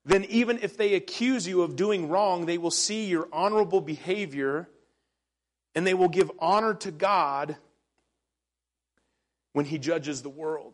Then, 0.05 0.23
even 0.25 0.59
if 0.61 0.77
they 0.77 0.93
accuse 0.93 1.47
you 1.47 1.61
of 1.61 1.75
doing 1.75 2.07
wrong, 2.07 2.45
they 2.45 2.57
will 2.57 2.71
see 2.71 3.05
your 3.05 3.27
honorable 3.31 3.81
behavior 3.81 4.69
and 5.75 5.85
they 5.85 5.93
will 5.93 6.09
give 6.09 6.31
honor 6.39 6.73
to 6.73 6.91
God 6.91 7.57
when 9.53 9.65
he 9.65 9.77
judges 9.77 10.21
the 10.21 10.29
world. 10.29 10.73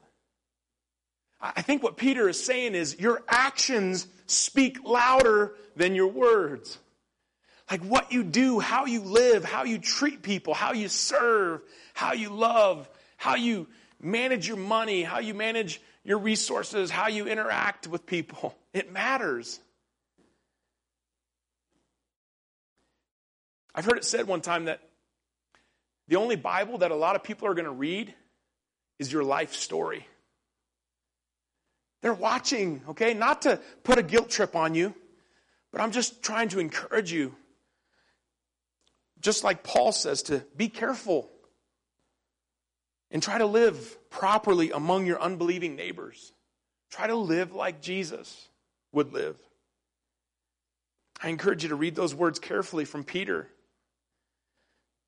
I 1.42 1.62
think 1.62 1.84
what 1.84 1.98
Peter 1.98 2.30
is 2.30 2.42
saying 2.42 2.74
is 2.74 2.98
your 3.00 3.22
actions 3.28 4.08
speak 4.28 4.78
louder 4.86 5.56
than 5.76 5.94
your 5.94 6.08
words. 6.08 6.78
Like 7.70 7.82
what 7.82 8.12
you 8.12 8.24
do, 8.24 8.60
how 8.60 8.86
you 8.86 9.02
live, 9.02 9.44
how 9.44 9.64
you 9.64 9.78
treat 9.78 10.22
people, 10.22 10.54
how 10.54 10.74
you 10.74 10.88
serve, 10.90 11.62
how 11.94 12.14
you 12.14 12.30
love, 12.30 12.90
how 13.18 13.36
you 13.36 13.68
manage 14.02 14.48
your 14.48 14.58
money, 14.58 15.04
how 15.04 15.20
you 15.20 15.34
manage 15.34 15.82
your 16.04 16.18
resources, 16.18 16.92
how 16.92 17.08
you 17.08 17.28
interact 17.28 17.88
with 17.88 18.06
people. 18.06 18.56
It 18.74 18.92
matters. 18.92 19.60
I've 23.76 23.86
heard 23.86 23.98
it 23.98 24.04
said 24.04 24.26
one 24.26 24.42
time 24.42 24.66
that 24.66 24.82
the 26.08 26.16
only 26.16 26.36
Bible 26.36 26.80
that 26.80 26.90
a 26.90 26.96
lot 26.96 27.16
of 27.16 27.22
people 27.22 27.48
are 27.48 27.54
going 27.54 27.66
to 27.66 27.72
read 27.72 28.12
is 28.98 29.14
your 29.14 29.24
life 29.24 29.54
story. 29.54 30.08
They're 32.02 32.14
watching, 32.14 32.82
okay? 32.90 33.14
Not 33.14 33.44
to 33.44 33.60
put 33.84 34.00
a 34.00 34.04
guilt 34.04 34.32
trip 34.32 34.56
on 34.56 34.74
you, 34.74 34.96
but 35.72 35.82
I'm 35.82 35.92
just 35.92 36.24
trying 36.24 36.50
to 36.50 36.60
encourage 36.60 37.12
you 37.12 37.36
just 39.24 39.44
like 39.44 39.64
Paul 39.64 39.92
says, 39.92 40.22
to 40.24 40.46
be 40.56 40.68
careful 40.68 41.30
and 43.10 43.24
try 43.24 43.38
to 43.38 43.46
live 43.46 43.98
properly 44.10 44.72
among 44.72 45.06
your 45.06 45.20
unbelieving 45.20 45.76
neighbors. 45.76 46.34
Try 46.92 47.08
to 47.08 47.16
live 47.16 47.54
like 47.54 47.82
Jesus 47.82 48.50
would 48.92 49.14
live. 49.14 49.38
I 51.22 51.30
encourage 51.30 51.64
you 51.64 51.70
to 51.70 51.76
read 51.76 51.96
those 51.96 52.14
words 52.14 52.38
carefully 52.38 52.84
from 52.84 53.06
Peter. 53.06 53.48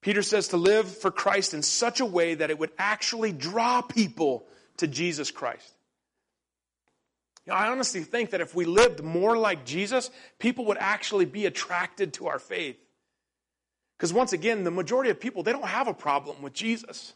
Peter 0.02 0.22
says 0.22 0.48
to 0.50 0.58
live 0.58 0.88
for 0.88 1.12
Christ 1.12 1.54
in 1.54 1.62
such 1.62 2.00
a 2.00 2.06
way 2.06 2.36
that 2.36 2.50
it 2.50 2.58
would 2.58 2.72
actually 2.78 3.34
draw 3.34 3.82
people 3.82 4.46
to 4.78 4.88
Jesus 4.88 5.30
Christ. 5.30 5.70
You 7.46 7.52
know, 7.52 7.58
I 7.58 7.68
honestly 7.68 8.02
think 8.02 8.30
that 8.30 8.42
if 8.42 8.56
we 8.56 8.66
lived 8.66 9.04
more 9.04 9.38
like 9.38 9.66
Jesus, 9.66 10.10
people 10.40 10.66
would 10.66 10.78
actually 10.80 11.26
be 11.26 11.46
attracted 11.46 12.14
to 12.14 12.28
our 12.28 12.40
faith. 12.40 12.78
Because 13.98 14.14
once 14.14 14.34
again, 14.34 14.64
the 14.64 14.72
majority 14.72 15.10
of 15.10 15.20
people, 15.20 15.44
they 15.44 15.52
don't 15.52 15.66
have 15.66 15.88
a 15.88 15.94
problem 15.94 16.42
with 16.42 16.54
Jesus. 16.54 17.14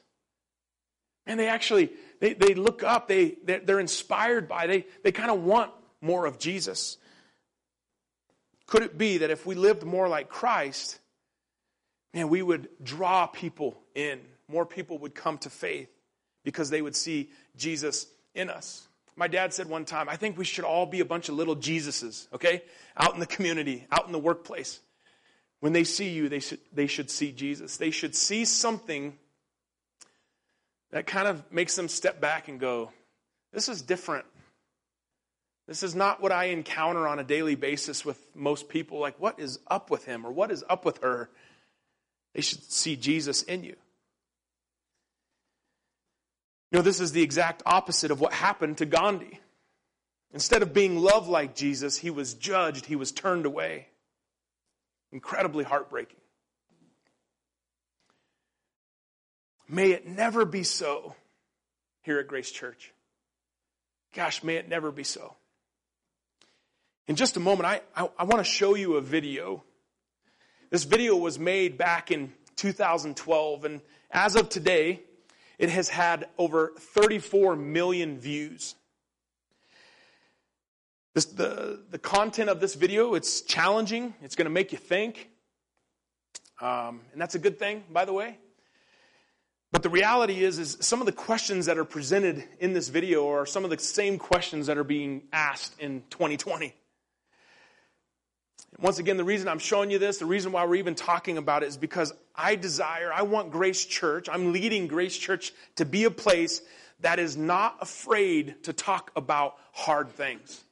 And 1.26 1.40
they 1.40 1.48
actually, 1.48 1.92
they, 2.20 2.34
they 2.34 2.54
look 2.54 2.84
up, 2.84 3.08
they, 3.08 3.36
they're, 3.44 3.60
they're 3.60 3.80
inspired 3.80 4.48
by, 4.48 4.68
they, 4.68 4.86
they 5.04 5.12
kind 5.12 5.30
of 5.30 5.44
want 5.44 5.72
more 6.02 6.26
of 6.26 6.40
Jesus. 6.40 6.98
Could 8.66 8.84
it 8.84 8.98
be 8.98 9.20
that 9.20 9.30
if 9.30 9.46
we 9.46 9.56
lived 9.56 9.84
more 9.84 10.08
like 10.08 10.30
Christ, 10.30 11.00
man, 12.14 12.30
we 12.30 12.42
would 12.42 12.70
draw 12.82 13.28
people 13.28 13.80
in. 13.96 14.20
More 14.48 14.66
people 14.66 14.98
would 15.00 15.14
come 15.14 15.38
to 15.40 15.50
faith 15.50 15.90
because 16.44 16.70
they 16.70 16.82
would 16.82 16.96
see 16.96 17.30
Jesus 17.56 18.08
in 18.34 18.50
us. 18.50 18.88
My 19.16 19.28
dad 19.28 19.54
said 19.54 19.68
one 19.68 19.86
time, 19.86 20.08
I 20.08 20.16
think 20.16 20.38
we 20.38 20.46
should 20.46 20.64
all 20.64 20.86
be 20.86 21.02
a 21.02 21.06
bunch 21.06 21.30
of 21.30 21.36
little 21.36 21.56
Jesuses, 21.56 22.28
okay? 22.34 22.64
Out 22.98 23.14
in 23.14 23.20
the 23.20 23.26
community, 23.26 23.86
out 23.92 24.06
in 24.06 24.14
the 24.14 24.20
workplace. 24.20 24.80
When 25.60 25.74
they 25.74 25.84
see 25.84 26.10
you, 26.10 26.30
they 26.30 26.40
should, 26.40 26.60
they 26.74 26.88
should 26.88 27.10
see 27.10 27.32
Jesus. 27.32 27.78
They 27.78 27.92
should 27.92 28.16
see 28.16 28.46
something 28.46 29.18
that 30.92 31.06
kind 31.06 31.28
of 31.28 31.52
makes 31.52 31.76
them 31.76 31.88
step 31.88 32.22
back 32.22 32.48
and 32.48 32.60
go, 32.60 32.92
This 33.52 33.70
is 33.70 33.82
different. 33.82 34.26
This 35.68 35.84
is 35.84 35.94
not 35.94 36.20
what 36.20 36.32
I 36.32 36.46
encounter 36.46 37.08
on 37.08 37.20
a 37.20 37.24
daily 37.24 37.54
basis 37.54 38.04
with 38.04 38.20
most 38.36 38.70
people. 38.70 39.00
Like, 39.00 39.20
what 39.20 39.40
is 39.40 39.60
up 39.68 39.92
with 39.92 40.04
him 40.04 40.26
or 40.26 40.32
what 40.32 40.50
is 40.50 40.64
up 40.68 40.84
with 40.84 41.04
her? 41.04 41.30
They 42.34 42.42
should 42.42 42.64
see 42.64 42.96
Jesus 42.96 43.44
in 43.44 43.64
you. 43.64 43.76
You 46.72 46.78
know, 46.78 46.82
this 46.82 47.00
is 47.00 47.12
the 47.12 47.22
exact 47.22 47.62
opposite 47.68 48.10
of 48.10 48.20
what 48.20 48.34
happened 48.34 48.80
to 48.80 48.88
Gandhi. 48.88 49.40
Instead 50.34 50.62
of 50.62 50.74
being 50.74 50.98
loved 50.98 51.28
like 51.28 51.56
Jesus, 51.56 51.98
he 51.98 52.10
was 52.10 52.34
judged, 52.34 52.86
he 52.86 52.96
was 52.96 53.12
turned 53.12 53.46
away. 53.46 53.88
Incredibly 55.12 55.64
heartbreaking. 55.64 56.20
May 59.68 59.92
it 59.92 60.08
never 60.08 60.46
be 60.46 60.64
so 60.64 61.16
here 62.02 62.20
at 62.20 62.28
Grace 62.28 62.52
Church. 62.52 62.92
Gosh, 64.16 64.44
may 64.44 64.56
it 64.56 64.68
never 64.68 64.92
be 64.92 65.04
so. 65.04 65.36
In 67.08 67.16
just 67.16 67.38
a 67.38 67.40
moment, 67.40 67.66
I, 67.68 67.82
I, 67.96 68.10
I 68.20 68.24
want 68.24 68.38
to 68.38 68.44
show 68.44 68.76
you 68.76 68.96
a 68.96 69.02
video. 69.02 69.64
This 70.72 70.84
video 70.84 71.16
was 71.16 71.38
made 71.38 71.78
back 71.78 72.12
in 72.12 72.34
2012, 72.56 73.66
and 73.66 73.82
as 74.12 74.36
of 74.36 74.50
today, 74.50 75.02
it 75.60 75.70
has 75.70 75.90
had 75.90 76.28
over 76.38 76.74
34 76.78 77.56
million 77.56 78.20
views. 78.20 78.76
This, 81.20 81.26
the, 81.26 81.82
the 81.90 82.00
content 82.00 82.50
of 82.50 82.62
this 82.62 82.76
video, 82.76 83.14
it's 83.14 83.42
challenging. 83.42 84.14
It's 84.22 84.38
going 84.38 84.46
to 84.46 84.50
make 84.50 84.72
you 84.72 84.78
think. 84.78 85.28
Um, 86.62 87.02
and 87.12 87.22
that's 87.22 87.36
a 87.36 87.40
good 87.40 87.60
thing, 87.60 87.84
by 87.92 88.06
the 88.06 88.14
way. 88.14 88.38
But 89.74 89.84
the 89.84 89.90
reality 89.90 90.46
is, 90.46 90.60
is 90.60 90.78
some 90.80 91.02
of 91.02 91.08
the 91.08 91.12
questions 91.12 91.66
that 91.66 91.78
are 91.78 91.84
presented 91.84 92.46
in 92.62 92.72
this 92.72 92.88
video 92.88 93.30
are 93.30 93.46
some 93.46 93.66
of 93.66 93.70
the 93.70 93.78
same 93.78 94.18
questions 94.18 94.68
that 94.68 94.78
are 94.78 94.86
being 94.86 95.24
asked 95.34 95.78
in 95.82 96.04
2020. 96.10 96.74
Once 98.80 99.00
again, 99.00 99.18
the 99.18 99.26
reason 99.26 99.50
I'm 99.50 99.60
showing 99.60 99.92
you 99.92 100.00
this, 100.00 100.20
the 100.20 100.26
reason 100.26 100.54
why 100.54 100.64
we're 100.64 100.76
even 100.76 100.96
talking 100.96 101.38
about 101.38 101.64
it 101.64 101.66
is 101.66 101.76
because 101.76 102.14
I 102.34 102.56
desire, 102.56 103.12
I 103.12 103.24
want 103.24 103.52
Grace 103.52 103.84
Church, 103.84 104.30
I'm 104.32 104.54
leading 104.54 104.88
Grace 104.88 105.18
Church 105.18 105.52
to 105.76 105.84
be 105.84 106.06
a 106.06 106.12
place 106.12 106.62
that 107.02 107.20
is 107.20 107.36
not 107.36 107.76
afraid 107.82 108.64
to 108.64 108.72
talk 108.72 109.12
about 109.18 109.56
hard 109.74 110.12
things. 110.12 110.64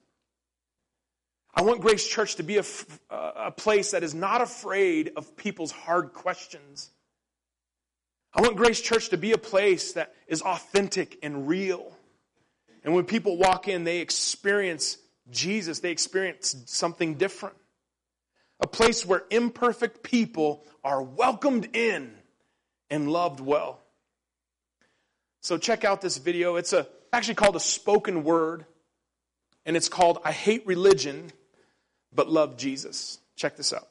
I 1.58 1.64
want 1.64 1.82
Grace 1.82 2.08
Church 2.08 2.36
to 2.36 2.44
be 2.44 2.58
a, 2.58 2.64
a 3.10 3.50
place 3.50 3.90
that 3.92 4.04
is 4.04 4.14
not 4.14 4.42
afraid 4.42 5.14
of 5.16 5.36
people's 5.36 5.72
hard 5.72 6.14
questions. 6.14 6.92
I 8.32 8.42
want 8.42 8.58
Grace 8.58 8.80
Church 8.80 9.10
to 9.10 9.18
be 9.18 9.32
a 9.32 9.40
place 9.40 9.94
that 9.94 10.14
is 10.28 10.44
authentic 10.44 11.18
and 11.24 11.48
real. 11.48 11.98
And 12.84 12.94
when 12.94 13.06
people 13.06 13.38
walk 13.38 13.68
in, 13.68 13.86
they 13.86 14.02
experience 14.02 15.00
Jesus, 15.32 15.80
they 15.80 15.90
experience 15.90 16.56
something 16.68 17.16
different. 17.16 17.56
A 18.60 18.68
place 18.68 19.04
where 19.04 19.24
imperfect 19.32 20.04
people 20.04 20.64
are 20.84 21.02
welcomed 21.02 21.76
in 21.76 22.14
and 22.92 23.12
loved 23.12 23.40
well. 23.40 23.80
So 25.42 25.58
check 25.58 25.84
out 25.84 26.02
this 26.02 26.18
video. 26.20 26.58
It's 26.58 26.74
a, 26.74 26.86
actually 27.12 27.34
called 27.34 27.56
a 27.56 27.60
spoken 27.60 28.24
word, 28.24 28.68
and 29.66 29.76
it's 29.76 29.90
called 29.90 30.20
I 30.24 30.32
Hate 30.32 30.68
Religion 30.68 31.32
but 32.18 32.30
Love 32.30 32.58
Jesus. 32.58 33.20
Check 33.36 33.56
this 33.56 33.72
out. 33.72 33.88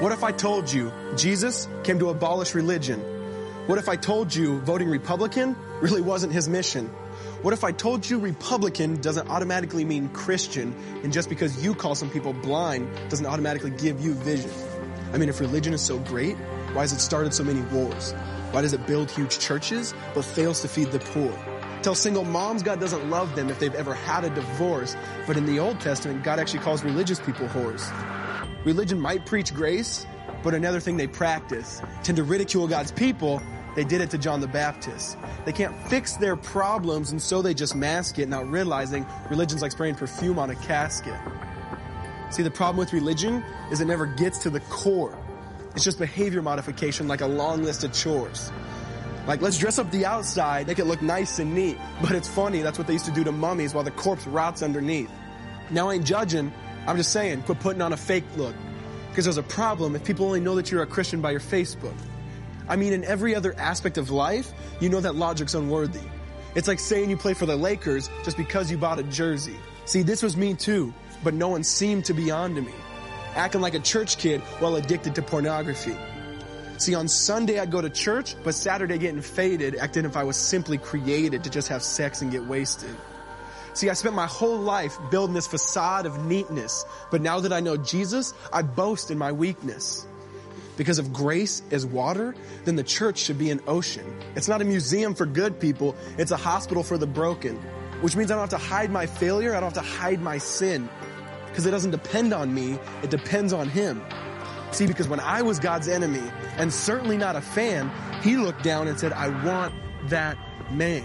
What 0.00 0.12
if 0.12 0.24
I 0.24 0.32
told 0.32 0.70
you 0.70 0.92
Jesus 1.16 1.68
came 1.84 2.00
to 2.00 2.10
abolish 2.10 2.54
religion? 2.54 3.13
What 3.66 3.78
if 3.78 3.88
I 3.88 3.96
told 3.96 4.34
you 4.34 4.58
voting 4.60 4.90
Republican 4.90 5.56
really 5.80 6.02
wasn't 6.02 6.34
his 6.34 6.50
mission? 6.50 6.88
What 7.40 7.54
if 7.54 7.64
I 7.64 7.72
told 7.72 8.06
you 8.06 8.18
Republican 8.18 9.00
doesn't 9.00 9.30
automatically 9.30 9.86
mean 9.86 10.10
Christian, 10.10 10.74
and 11.02 11.10
just 11.10 11.30
because 11.30 11.64
you 11.64 11.74
call 11.74 11.94
some 11.94 12.10
people 12.10 12.34
blind 12.34 12.90
doesn't 13.08 13.24
automatically 13.24 13.70
give 13.70 14.02
you 14.02 14.12
vision? 14.12 14.50
I 15.14 15.16
mean, 15.16 15.30
if 15.30 15.40
religion 15.40 15.72
is 15.72 15.80
so 15.80 15.98
great, 15.98 16.36
why 16.74 16.82
has 16.82 16.92
it 16.92 17.00
started 17.00 17.32
so 17.32 17.42
many 17.42 17.62
wars? 17.62 18.12
Why 18.50 18.60
does 18.60 18.74
it 18.74 18.86
build 18.86 19.10
huge 19.10 19.38
churches 19.38 19.94
but 20.14 20.26
fails 20.26 20.60
to 20.60 20.68
feed 20.68 20.92
the 20.92 20.98
poor? 20.98 21.32
Tell 21.80 21.94
single 21.94 22.24
moms 22.24 22.62
God 22.62 22.80
doesn't 22.80 23.08
love 23.08 23.34
them 23.34 23.48
if 23.48 23.60
they've 23.60 23.74
ever 23.74 23.94
had 23.94 24.24
a 24.24 24.30
divorce, 24.30 24.94
but 25.26 25.38
in 25.38 25.46
the 25.46 25.58
Old 25.58 25.80
Testament, 25.80 26.22
God 26.22 26.38
actually 26.38 26.60
calls 26.60 26.84
religious 26.84 27.18
people 27.18 27.46
whores. 27.48 27.90
Religion 28.66 29.00
might 29.00 29.24
preach 29.24 29.54
grace, 29.54 30.04
but 30.44 30.54
another 30.54 30.78
thing 30.78 30.96
they 30.96 31.06
practice. 31.08 31.80
Tend 32.04 32.16
to 32.16 32.22
ridicule 32.22 32.68
God's 32.68 32.92
people. 32.92 33.42
They 33.74 33.82
did 33.82 34.00
it 34.00 34.10
to 34.10 34.18
John 34.18 34.40
the 34.40 34.46
Baptist. 34.46 35.16
They 35.44 35.52
can't 35.52 35.74
fix 35.88 36.16
their 36.16 36.36
problems, 36.36 37.10
and 37.10 37.20
so 37.20 37.42
they 37.42 37.54
just 37.54 37.74
mask 37.74 38.20
it, 38.20 38.28
not 38.28 38.48
realizing 38.48 39.04
religion's 39.30 39.62
like 39.62 39.72
spraying 39.72 39.96
perfume 39.96 40.38
on 40.38 40.50
a 40.50 40.54
casket. 40.54 41.18
See, 42.30 42.42
the 42.42 42.50
problem 42.50 42.76
with 42.76 42.92
religion 42.92 43.42
is 43.72 43.80
it 43.80 43.86
never 43.86 44.06
gets 44.06 44.38
to 44.40 44.50
the 44.50 44.60
core. 44.60 45.18
It's 45.74 45.82
just 45.82 45.98
behavior 45.98 46.42
modification 46.42 47.08
like 47.08 47.20
a 47.20 47.26
long 47.26 47.64
list 47.64 47.82
of 47.82 47.92
chores. 47.92 48.52
Like, 49.26 49.40
let's 49.40 49.56
dress 49.56 49.78
up 49.78 49.90
the 49.90 50.04
outside, 50.04 50.66
make 50.66 50.78
it 50.78 50.84
look 50.84 51.00
nice 51.00 51.38
and 51.38 51.54
neat. 51.54 51.78
But 52.02 52.12
it's 52.12 52.28
funny, 52.28 52.60
that's 52.60 52.76
what 52.76 52.86
they 52.86 52.92
used 52.92 53.06
to 53.06 53.10
do 53.10 53.24
to 53.24 53.32
mummies 53.32 53.74
while 53.74 53.82
the 53.82 53.90
corpse 53.90 54.26
rots 54.26 54.62
underneath. 54.62 55.10
Now, 55.70 55.88
I 55.88 55.94
ain't 55.94 56.04
judging, 56.04 56.52
I'm 56.86 56.96
just 56.96 57.12
saying, 57.12 57.42
quit 57.42 57.58
putting 57.60 57.80
on 57.80 57.92
a 57.92 57.96
fake 57.96 58.24
look. 58.36 58.54
Because 59.14 59.26
there's 59.26 59.38
a 59.38 59.44
problem 59.44 59.94
if 59.94 60.02
people 60.02 60.26
only 60.26 60.40
know 60.40 60.56
that 60.56 60.72
you're 60.72 60.82
a 60.82 60.86
Christian 60.86 61.20
by 61.20 61.30
your 61.30 61.38
Facebook. 61.38 61.94
I 62.68 62.74
mean, 62.74 62.92
in 62.92 63.04
every 63.04 63.32
other 63.32 63.54
aspect 63.56 63.96
of 63.96 64.10
life, 64.10 64.52
you 64.80 64.88
know 64.88 65.00
that 65.00 65.14
logic's 65.14 65.54
unworthy. 65.54 66.00
It's 66.56 66.66
like 66.66 66.80
saying 66.80 67.10
you 67.10 67.16
play 67.16 67.32
for 67.32 67.46
the 67.46 67.54
Lakers 67.54 68.10
just 68.24 68.36
because 68.36 68.72
you 68.72 68.76
bought 68.76 68.98
a 68.98 69.04
jersey. 69.04 69.54
See, 69.84 70.02
this 70.02 70.20
was 70.20 70.36
me 70.36 70.54
too, 70.54 70.92
but 71.22 71.32
no 71.32 71.48
one 71.48 71.62
seemed 71.62 72.06
to 72.06 72.12
be 72.12 72.32
on 72.32 72.56
to 72.56 72.60
me. 72.60 72.74
Acting 73.36 73.60
like 73.60 73.74
a 73.74 73.78
church 73.78 74.18
kid 74.18 74.40
while 74.58 74.74
addicted 74.74 75.14
to 75.14 75.22
pornography. 75.22 75.94
See, 76.78 76.96
on 76.96 77.06
Sunday 77.06 77.60
I'd 77.60 77.70
go 77.70 77.80
to 77.80 77.90
church, 77.90 78.34
but 78.42 78.56
Saturday 78.56 78.98
getting 78.98 79.22
faded, 79.22 79.76
acting 79.76 80.06
if 80.06 80.16
I 80.16 80.24
was 80.24 80.36
simply 80.36 80.76
created 80.76 81.44
to 81.44 81.50
just 81.50 81.68
have 81.68 81.84
sex 81.84 82.20
and 82.20 82.32
get 82.32 82.44
wasted. 82.46 82.96
See, 83.74 83.90
I 83.90 83.94
spent 83.94 84.14
my 84.14 84.26
whole 84.26 84.56
life 84.56 84.96
building 85.10 85.34
this 85.34 85.48
facade 85.48 86.06
of 86.06 86.24
neatness, 86.26 86.84
but 87.10 87.20
now 87.20 87.40
that 87.40 87.52
I 87.52 87.58
know 87.58 87.76
Jesus, 87.76 88.32
I 88.52 88.62
boast 88.62 89.10
in 89.10 89.18
my 89.18 89.32
weakness. 89.32 90.06
Because 90.76 91.00
if 91.00 91.12
grace 91.12 91.60
is 91.70 91.84
water, 91.84 92.36
then 92.64 92.76
the 92.76 92.84
church 92.84 93.18
should 93.18 93.36
be 93.36 93.50
an 93.50 93.60
ocean. 93.66 94.04
It's 94.36 94.46
not 94.46 94.62
a 94.62 94.64
museum 94.64 95.12
for 95.12 95.26
good 95.26 95.58
people, 95.58 95.96
it's 96.18 96.30
a 96.30 96.36
hospital 96.36 96.84
for 96.84 96.96
the 96.98 97.06
broken. 97.06 97.56
Which 98.00 98.14
means 98.14 98.30
I 98.30 98.34
don't 98.34 98.48
have 98.48 98.60
to 98.60 98.64
hide 98.64 98.92
my 98.92 99.06
failure, 99.06 99.56
I 99.56 99.60
don't 99.60 99.74
have 99.74 99.84
to 99.84 99.90
hide 99.90 100.20
my 100.20 100.38
sin. 100.38 100.88
Because 101.48 101.66
it 101.66 101.72
doesn't 101.72 101.90
depend 101.90 102.32
on 102.32 102.54
me, 102.54 102.78
it 103.02 103.10
depends 103.10 103.52
on 103.52 103.68
Him. 103.68 104.02
See, 104.70 104.86
because 104.86 105.08
when 105.08 105.20
I 105.20 105.42
was 105.42 105.58
God's 105.58 105.88
enemy, 105.88 106.22
and 106.58 106.72
certainly 106.72 107.16
not 107.16 107.34
a 107.34 107.40
fan, 107.40 107.90
He 108.22 108.36
looked 108.36 108.62
down 108.62 108.86
and 108.86 109.00
said, 109.00 109.12
I 109.12 109.30
want 109.44 109.74
that 110.10 110.38
man 110.70 111.04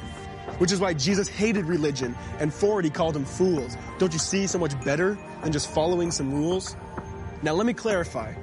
which 0.58 0.72
is 0.72 0.80
why 0.80 0.94
Jesus 0.94 1.28
hated 1.28 1.66
religion, 1.66 2.16
and 2.40 2.54
for 2.54 2.80
it 2.80 2.86
he 2.86 2.92
called 2.92 3.16
them 3.16 3.26
fools. 3.26 3.78
Don't 3.98 4.14
you 4.14 4.20
see 4.20 4.48
so 4.48 4.58
much 4.58 4.80
better 4.84 5.18
than 5.44 5.52
just 5.52 5.70
following 5.70 6.12
some 6.12 6.34
rules? 6.34 6.76
Now 7.44 7.54
let 7.54 7.66
me 7.66 7.74
clarify. 7.74 8.34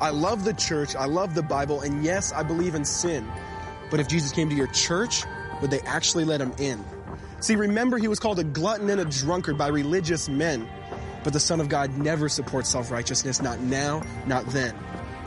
I 0.00 0.10
love 0.10 0.44
the 0.44 0.52
church, 0.52 0.96
I 0.96 1.04
love 1.04 1.34
the 1.34 1.42
Bible, 1.42 1.80
and 1.80 2.04
yes, 2.04 2.32
I 2.32 2.42
believe 2.42 2.74
in 2.74 2.84
sin. 2.84 3.26
But 3.90 4.00
if 4.00 4.08
Jesus 4.08 4.32
came 4.32 4.48
to 4.48 4.54
your 4.56 4.66
church, 4.68 5.24
would 5.60 5.70
they 5.70 5.80
actually 5.80 6.24
let 6.24 6.40
him 6.40 6.52
in? 6.58 6.84
See, 7.40 7.56
remember 7.56 7.98
he 7.98 8.08
was 8.08 8.18
called 8.18 8.38
a 8.38 8.44
glutton 8.44 8.90
and 8.90 9.00
a 9.00 9.04
drunkard 9.04 9.56
by 9.56 9.68
religious 9.68 10.28
men. 10.28 10.68
But 11.24 11.32
the 11.32 11.40
Son 11.40 11.60
of 11.60 11.68
God 11.68 11.96
never 11.96 12.28
supports 12.28 12.68
self-righteousness, 12.70 13.40
not 13.40 13.60
now, 13.60 14.02
not 14.26 14.44
then. 14.46 14.74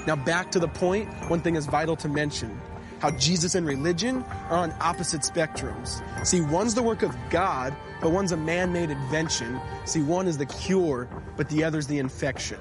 Now 0.07 0.15
back 0.15 0.51
to 0.51 0.59
the 0.59 0.67
point, 0.67 1.09
one 1.29 1.41
thing 1.41 1.55
is 1.55 1.65
vital 1.65 1.95
to 1.97 2.09
mention 2.09 2.59
how 2.99 3.11
Jesus 3.11 3.55
and 3.55 3.67
religion 3.67 4.23
are 4.49 4.57
on 4.57 4.73
opposite 4.79 5.21
spectrums. 5.21 6.01
See, 6.25 6.41
one's 6.41 6.75
the 6.75 6.83
work 6.83 7.03
of 7.03 7.15
God, 7.29 7.75
but 8.01 8.11
one's 8.11 8.31
a 8.31 8.37
man-made 8.37 8.89
invention. 8.89 9.59
See, 9.85 10.01
one 10.01 10.27
is 10.27 10.37
the 10.37 10.45
cure, 10.45 11.07
but 11.37 11.49
the 11.49 11.63
other's 11.63 11.87
the 11.87 11.99
infection. 11.99 12.59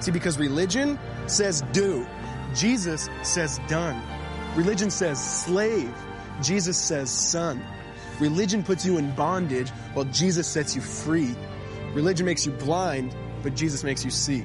See, 0.00 0.10
because 0.10 0.38
religion 0.38 0.98
says 1.26 1.62
do. 1.72 2.06
Jesus 2.54 3.08
says 3.22 3.60
done. 3.68 4.00
Religion 4.56 4.90
says 4.90 5.22
slave. 5.22 5.94
Jesus 6.42 6.76
says 6.76 7.10
son. 7.10 7.62
Religion 8.20 8.62
puts 8.62 8.84
you 8.84 8.98
in 8.98 9.14
bondage 9.14 9.70
while 9.94 10.04
Jesus 10.06 10.46
sets 10.46 10.74
you 10.76 10.82
free. 10.82 11.34
Religion 11.94 12.26
makes 12.26 12.46
you 12.46 12.52
blind, 12.52 13.14
but 13.42 13.54
Jesus 13.54 13.84
makes 13.84 14.04
you 14.04 14.10
see. 14.10 14.44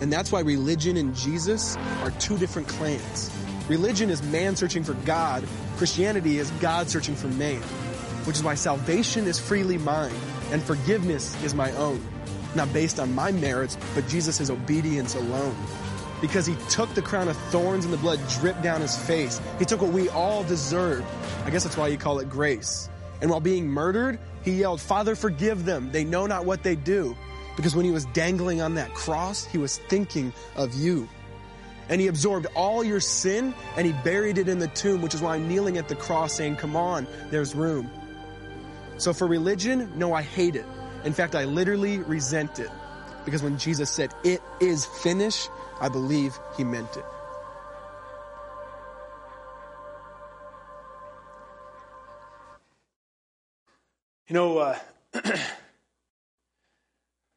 And 0.00 0.12
that's 0.12 0.32
why 0.32 0.40
religion 0.40 0.96
and 0.96 1.14
Jesus 1.14 1.76
are 2.02 2.10
two 2.12 2.38
different 2.38 2.68
clans. 2.68 3.30
Religion 3.70 4.10
is 4.10 4.20
man 4.20 4.56
searching 4.56 4.82
for 4.82 4.94
God. 5.04 5.44
Christianity 5.76 6.38
is 6.38 6.50
God 6.58 6.90
searching 6.90 7.14
for 7.14 7.28
man. 7.28 7.62
Which 8.26 8.34
is 8.34 8.42
why 8.42 8.56
salvation 8.56 9.28
is 9.28 9.38
freely 9.38 9.78
mine 9.78 10.12
and 10.50 10.60
forgiveness 10.60 11.40
is 11.44 11.54
my 11.54 11.70
own. 11.76 12.04
Not 12.56 12.72
based 12.72 12.98
on 12.98 13.14
my 13.14 13.30
merits, 13.30 13.78
but 13.94 14.08
Jesus' 14.08 14.50
obedience 14.50 15.14
alone. 15.14 15.54
Because 16.20 16.46
he 16.46 16.56
took 16.68 16.92
the 16.94 17.00
crown 17.00 17.28
of 17.28 17.36
thorns 17.52 17.84
and 17.84 17.94
the 17.94 17.98
blood 17.98 18.18
dripped 18.40 18.60
down 18.60 18.80
his 18.80 18.98
face. 18.98 19.40
He 19.60 19.64
took 19.64 19.80
what 19.80 19.92
we 19.92 20.08
all 20.08 20.42
deserved. 20.42 21.06
I 21.44 21.50
guess 21.50 21.62
that's 21.62 21.76
why 21.76 21.86
you 21.86 21.96
call 21.96 22.18
it 22.18 22.28
grace. 22.28 22.90
And 23.20 23.30
while 23.30 23.38
being 23.38 23.68
murdered, 23.68 24.18
he 24.42 24.50
yelled, 24.50 24.80
Father, 24.80 25.14
forgive 25.14 25.64
them. 25.64 25.92
They 25.92 26.02
know 26.02 26.26
not 26.26 26.44
what 26.44 26.64
they 26.64 26.74
do. 26.74 27.16
Because 27.54 27.76
when 27.76 27.84
he 27.84 27.92
was 27.92 28.04
dangling 28.06 28.62
on 28.62 28.74
that 28.74 28.92
cross, 28.94 29.44
he 29.44 29.58
was 29.58 29.78
thinking 29.78 30.32
of 30.56 30.74
you 30.74 31.08
and 31.90 32.00
he 32.00 32.06
absorbed 32.06 32.46
all 32.54 32.82
your 32.84 33.00
sin 33.00 33.52
and 33.76 33.84
he 33.84 33.92
buried 34.04 34.38
it 34.38 34.48
in 34.48 34.60
the 34.60 34.68
tomb, 34.68 35.02
which 35.02 35.12
is 35.12 35.20
why 35.20 35.34
I'm 35.34 35.48
kneeling 35.48 35.76
at 35.76 35.88
the 35.88 35.96
cross 35.96 36.32
saying, 36.32 36.56
come 36.56 36.76
on, 36.76 37.06
there's 37.30 37.54
room. 37.54 37.90
So 38.96 39.12
for 39.12 39.26
religion, 39.26 39.92
no, 39.96 40.14
I 40.14 40.22
hate 40.22 40.54
it. 40.54 40.64
In 41.04 41.12
fact, 41.12 41.34
I 41.34 41.44
literally 41.44 41.98
resent 41.98 42.60
it. 42.60 42.70
Because 43.24 43.42
when 43.42 43.58
Jesus 43.58 43.90
said, 43.90 44.14
it 44.22 44.40
is 44.60 44.86
finished, 44.86 45.50
I 45.80 45.88
believe 45.88 46.38
he 46.56 46.62
meant 46.62 46.96
it. 46.96 47.04
You 54.28 54.34
know, 54.34 54.58
uh, 54.58 54.78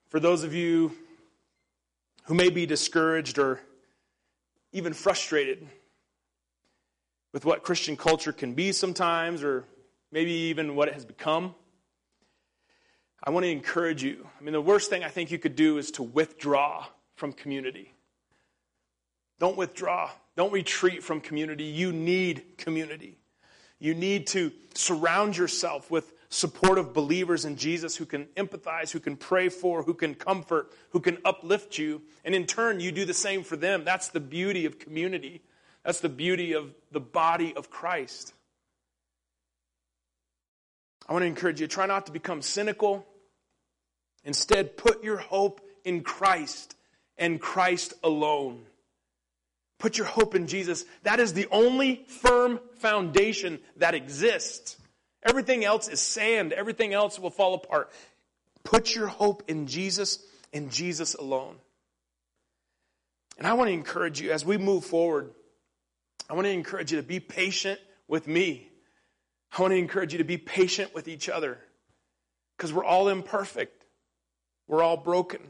for 0.10 0.20
those 0.20 0.44
of 0.44 0.54
you 0.54 0.92
who 2.26 2.36
may 2.36 2.50
be 2.50 2.68
discouraged 2.68 3.40
or 3.40 3.60
even 4.74 4.94
frustrated 4.94 5.68
with 7.32 7.46
what 7.46 7.64
Christian 7.64 7.96
culture 7.96 8.34
can 8.34 8.54
be 8.54 8.72
sometimes, 8.72 9.44
or 9.44 9.66
maybe 10.12 10.32
even 10.32 10.76
what 10.76 10.88
it 10.88 10.94
has 10.94 11.06
become. 11.06 11.56
I 13.24 13.30
want 13.32 13.46
to 13.46 13.50
encourage 13.50 14.04
you. 14.04 14.28
I 14.40 14.44
mean, 14.44 14.54
the 14.54 14.62
worst 14.62 14.90
thing 14.90 15.04
I 15.04 15.08
think 15.08 15.32
you 15.32 15.40
could 15.40 15.56
do 15.56 15.78
is 15.78 15.92
to 15.92 16.04
withdraw 16.04 16.86
from 17.16 17.32
community. 17.32 17.94
Don't 19.40 19.58
withdraw. 19.58 20.10
Don't 20.36 20.52
retreat 20.52 21.04
from 21.04 21.22
community. 21.22 21.64
You 21.66 21.92
need 21.92 22.58
community. 22.58 23.18
You 23.80 23.94
need 23.94 24.28
to 24.28 24.52
surround 24.76 25.38
yourself 25.38 25.90
with 25.90 26.12
supportive 26.34 26.94
believers 26.94 27.46
in 27.46 27.56
Jesus 27.58 27.96
who 27.96 28.06
can 28.06 28.26
empathize, 28.36 28.92
who 28.92 29.00
can 29.00 29.16
pray 29.16 29.50
for, 29.50 29.84
who 29.84 29.94
can 29.94 30.16
comfort, 30.16 30.72
who 30.90 31.00
can 31.00 31.20
uplift 31.24 31.78
you. 31.78 32.02
And 32.26 32.34
in 32.34 32.48
turn, 32.48 32.80
you 32.80 32.92
do 32.92 33.06
the 33.06 33.14
same 33.14 33.44
for 33.44 33.56
them. 33.56 33.86
That's 33.86 34.10
the 34.10 34.20
beauty 34.20 34.66
of 34.66 34.80
community. 34.80 35.42
That's 35.86 36.00
the 36.00 36.10
beauty 36.10 36.54
of 36.54 36.74
the 36.92 37.00
body 37.00 37.54
of 37.56 37.70
Christ. 37.70 38.34
I 41.08 41.14
want 41.14 41.22
to 41.22 41.28
encourage 41.28 41.62
you 41.62 41.68
try 41.68 41.86
not 41.86 42.08
to 42.08 42.12
become 42.12 42.42
cynical. 42.42 43.06
Instead, 44.24 44.76
put 44.76 45.04
your 45.04 45.18
hope 45.18 45.62
in 45.84 46.02
Christ 46.02 46.76
and 47.18 47.40
Christ 47.40 47.94
alone. 48.04 48.64
Put 49.78 49.98
your 49.98 50.08
hope 50.08 50.34
in 50.34 50.48
Jesus. 50.48 50.86
That 51.04 51.20
is 51.20 51.34
the 51.34 51.48
only 51.52 52.06
firm 52.08 52.60
foundation 52.78 53.60
that 53.78 53.94
exists. 53.94 54.78
Everything 55.26 55.64
else 55.64 55.88
is 55.88 56.02
sand, 56.02 56.54
everything 56.54 56.94
else 56.94 57.18
will 57.18 57.30
fall 57.30 57.54
apart. 57.54 57.92
Put 58.64 58.96
your 58.96 59.08
hope 59.08 59.44
in 59.48 59.68
Jesus 59.68 60.20
and 60.52 60.72
Jesus 60.72 61.16
alone. 61.16 61.56
And 63.38 63.48
I 63.48 63.54
want 63.54 63.70
to 63.70 63.74
encourage 63.74 64.22
you 64.22 64.32
as 64.32 64.46
we 64.46 64.58
move 64.58 64.86
forward, 64.86 65.32
I 66.30 66.34
want 66.34 66.46
to 66.46 66.52
encourage 66.52 66.92
you 66.92 66.98
to 66.98 67.04
be 67.04 67.20
patient 67.20 67.80
with 68.08 68.28
me. 68.28 68.70
I 69.58 69.62
want 69.62 69.72
to 69.72 69.78
encourage 69.78 70.14
you 70.14 70.20
to 70.20 70.24
be 70.24 70.38
patient 70.38 70.94
with 70.94 71.08
each 71.08 71.30
other 71.30 71.58
because 72.58 72.74
we're 72.74 72.86
all 72.86 73.08
imperfect, 73.10 73.86
we're 74.68 74.84
all 74.84 74.98
broken. 74.98 75.42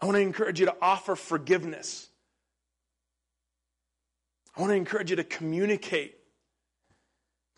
I 0.00 0.06
want 0.06 0.16
to 0.16 0.22
encourage 0.22 0.60
you 0.60 0.66
to 0.66 0.76
offer 0.80 1.16
forgiveness. 1.16 2.08
I 4.56 4.60
want 4.60 4.70
to 4.70 4.76
encourage 4.76 5.10
you 5.10 5.16
to 5.16 5.24
communicate 5.24 6.17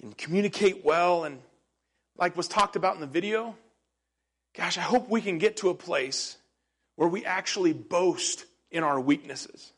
and 0.03 0.17
communicate 0.17 0.85
well. 0.85 1.25
And 1.25 1.39
like 2.17 2.37
was 2.37 2.49
talked 2.49 2.77
about 2.77 2.95
in 2.95 3.01
the 3.01 3.07
video, 3.07 3.57
gosh, 4.57 4.79
I 4.79 4.83
hope 4.83 5.09
we 5.09 5.21
can 5.21 5.39
get 5.39 5.59
to 5.59 5.71
a 5.71 5.75
place 5.75 6.37
where 6.97 7.09
we 7.09 7.25
actually 7.25 7.73
boast 7.73 8.45
in 8.71 8.83
our 8.85 9.01
weaknesses. 9.01 9.73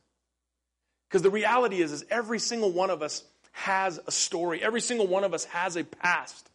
Because 1.08 1.22
the 1.22 1.30
reality 1.30 1.82
is, 1.82 1.92
is 1.92 2.04
every 2.10 2.38
single 2.38 2.72
one 2.72 2.90
of 2.90 3.02
us 3.02 3.24
has 3.52 4.00
a 4.06 4.10
story. 4.10 4.62
Every 4.62 4.80
single 4.80 5.06
one 5.06 5.24
of 5.24 5.34
us 5.34 5.44
has 5.46 5.76
a 5.76 5.84
past. 5.84 6.48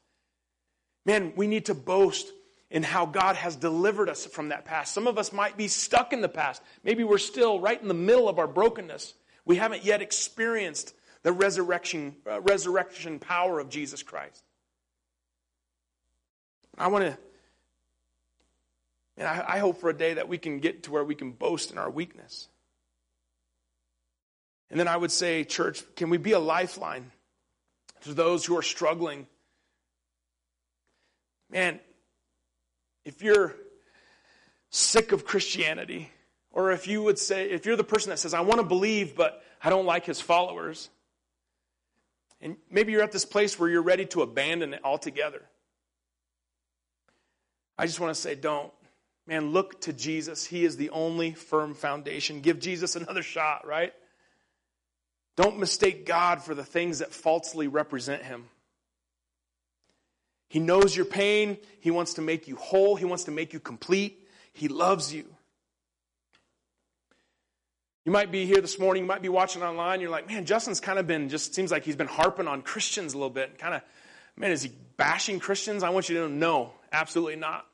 Man, 1.06 1.34
we 1.36 1.48
need 1.48 1.66
to 1.66 1.76
boast 1.76 2.28
in 2.70 2.84
how 2.84 3.06
God 3.06 3.36
has 3.38 3.56
delivered 3.56 4.10
us 4.10 4.26
from 4.26 4.50
that 4.50 4.66
past. 4.66 4.94
Some 4.94 5.08
of 5.08 5.18
us 5.18 5.32
might 5.32 5.56
be 5.56 5.68
stuck 5.68 6.12
in 6.12 6.22
the 6.22 6.28
past. 6.28 6.62
Maybe 6.84 7.04
we're 7.04 7.18
still 7.18 7.60
right 7.60 7.82
in 7.82 7.88
the 7.88 7.94
middle 7.94 8.28
of 8.28 8.40
our 8.40 8.48
brokenness. 8.48 9.14
We 9.46 9.56
haven't 9.56 9.86
yet 9.86 10.02
experienced 10.02 10.94
the 11.24 11.32
resurrection, 11.32 12.16
uh, 12.30 12.42
resurrection 12.42 13.20
power 13.20 13.60
of 13.60 13.70
Jesus 13.70 14.04
Christ. 14.04 14.44
I 16.78 16.88
want 16.88 17.06
to, 17.06 17.18
and 19.18 19.28
I, 19.28 19.44
I 19.48 19.60
hope 19.60 19.80
for 19.80 19.90
a 19.90 19.98
day 19.98 20.14
that 20.14 20.28
we 20.28 20.38
can 20.38 20.60
get 20.60 20.84
to 20.84 20.92
where 20.92 21.04
we 21.04 21.16
can 21.16 21.32
boast 21.32 21.72
in 21.72 21.78
our 21.78 21.90
weakness. 21.90 22.48
And 24.70 24.80
then 24.80 24.88
I 24.88 24.98
would 24.98 25.12
say, 25.12 25.44
church, 25.44 25.84
can 25.96 26.10
we 26.10 26.18
be 26.18 26.34
a 26.34 26.40
lifeline 26.40 27.12
to 28.02 28.14
those 28.14 28.46
who 28.46 28.58
are 28.58 28.62
struggling? 28.62 29.28
Man, 31.50 31.80
if 33.06 33.22
you're 33.22 33.56
sick 34.70 35.14
of 35.14 35.26
Christianity, 35.26 36.12
or 36.52 36.72
if 36.72 36.88
you 36.88 37.02
would 37.04 37.18
say, 37.18 37.50
if 37.50 37.66
you're 37.66 37.76
the 37.76 37.84
person 37.84 38.10
that 38.10 38.20
says, 38.20 38.34
I 38.34 38.42
want 38.42 38.60
to 38.60 38.66
believe, 38.66 39.16
but 39.16 39.42
I 39.64 39.70
don't 39.70 39.86
like 39.86 40.06
his 40.06 40.20
followers, 40.20 40.90
and 42.42 42.58
maybe 42.70 42.92
you're 42.92 43.04
at 43.04 43.12
this 43.12 43.26
place 43.26 43.60
where 43.60 43.70
you're 43.70 43.82
ready 43.82 44.06
to 44.08 44.22
abandon 44.22 44.74
it 44.74 44.82
altogether. 44.84 45.42
I 47.78 47.86
just 47.86 48.00
want 48.00 48.14
to 48.14 48.20
say, 48.20 48.36
don't. 48.36 48.72
Man, 49.26 49.52
look 49.52 49.82
to 49.82 49.94
Jesus. 49.94 50.46
He 50.46 50.64
is 50.64 50.78
the 50.78 50.90
only 50.92 51.34
firm 51.34 51.74
foundation. 51.74 52.42
Give 52.42 52.60
Jesus 52.60 52.96
another 52.96 53.24
shot, 53.24 53.68
right? 53.68 53.94
Don't 55.36 55.60
mistake 55.60 56.06
God 56.06 56.42
for 56.42 56.56
the 56.56 56.64
things 56.64 57.00
that 57.00 57.14
falsely 57.14 57.68
represent 57.68 58.24
Him. 58.24 58.46
He 60.50 60.60
knows 60.60 60.96
your 60.96 61.06
pain. 61.06 61.58
He 61.82 61.92
wants 61.92 62.16
to 62.16 62.22
make 62.22 62.48
you 62.48 62.56
whole. 62.56 62.96
He 62.96 63.06
wants 63.06 63.26
to 63.26 63.32
make 63.32 63.52
you 63.52 63.60
complete. 63.60 64.28
He 64.54 64.70
loves 64.70 65.14
you. 65.14 65.26
You 68.08 68.14
might 68.14 68.32
be 68.32 68.46
here 68.46 68.62
this 68.62 68.80
morning, 68.80 69.04
you 69.04 69.08
might 69.08 69.22
be 69.22 69.28
watching 69.28 69.64
online, 69.64 70.00
you're 70.00 70.10
like, 70.10 70.30
man, 70.30 70.46
Justin's 70.46 70.80
kind 70.80 70.98
of 70.98 71.08
been, 71.08 71.28
just 71.28 71.54
seems 71.54 71.72
like 71.72 71.84
he's 71.84 71.98
been 71.98 72.08
harping 72.08 72.48
on 72.48 72.62
Christians 72.62 73.14
a 73.14 73.18
little 73.18 73.30
bit. 73.30 73.60
Kind 73.60 73.74
of, 73.74 73.82
man, 74.38 74.52
is 74.52 74.62
he 74.62 74.72
bashing 74.96 75.42
Christians? 75.42 75.84
I 75.84 75.90
want 75.90 76.08
you 76.08 76.16
to 76.16 76.30
know, 76.30 76.62
no, 76.62 76.74
absolutely 76.94 77.36
not. 77.36 77.66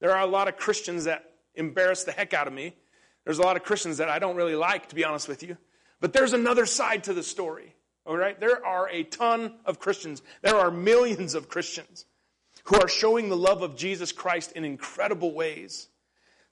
There 0.00 0.16
are 0.16 0.22
a 0.22 0.26
lot 0.26 0.48
of 0.48 0.56
Christians 0.56 1.04
that 1.04 1.30
embarrass 1.54 2.04
the 2.04 2.12
heck 2.12 2.32
out 2.32 2.46
of 2.46 2.54
me. 2.54 2.74
There's 3.26 3.36
a 3.36 3.42
lot 3.42 3.56
of 3.56 3.62
Christians 3.62 3.98
that 3.98 4.08
I 4.08 4.18
don't 4.18 4.36
really 4.36 4.54
like, 4.54 4.88
to 4.88 4.94
be 4.94 5.04
honest 5.04 5.28
with 5.28 5.42
you. 5.42 5.58
But 6.00 6.14
there's 6.14 6.32
another 6.32 6.64
side 6.64 7.04
to 7.04 7.12
the 7.12 7.22
story, 7.22 7.74
all 8.06 8.16
right? 8.16 8.40
There 8.40 8.64
are 8.64 8.88
a 8.88 9.02
ton 9.02 9.52
of 9.66 9.80
Christians. 9.80 10.22
There 10.40 10.56
are 10.56 10.70
millions 10.70 11.34
of 11.34 11.50
Christians 11.50 12.06
who 12.64 12.80
are 12.80 12.88
showing 12.88 13.28
the 13.28 13.36
love 13.36 13.60
of 13.60 13.76
Jesus 13.76 14.12
Christ 14.12 14.52
in 14.52 14.64
incredible 14.64 15.34
ways. 15.34 15.88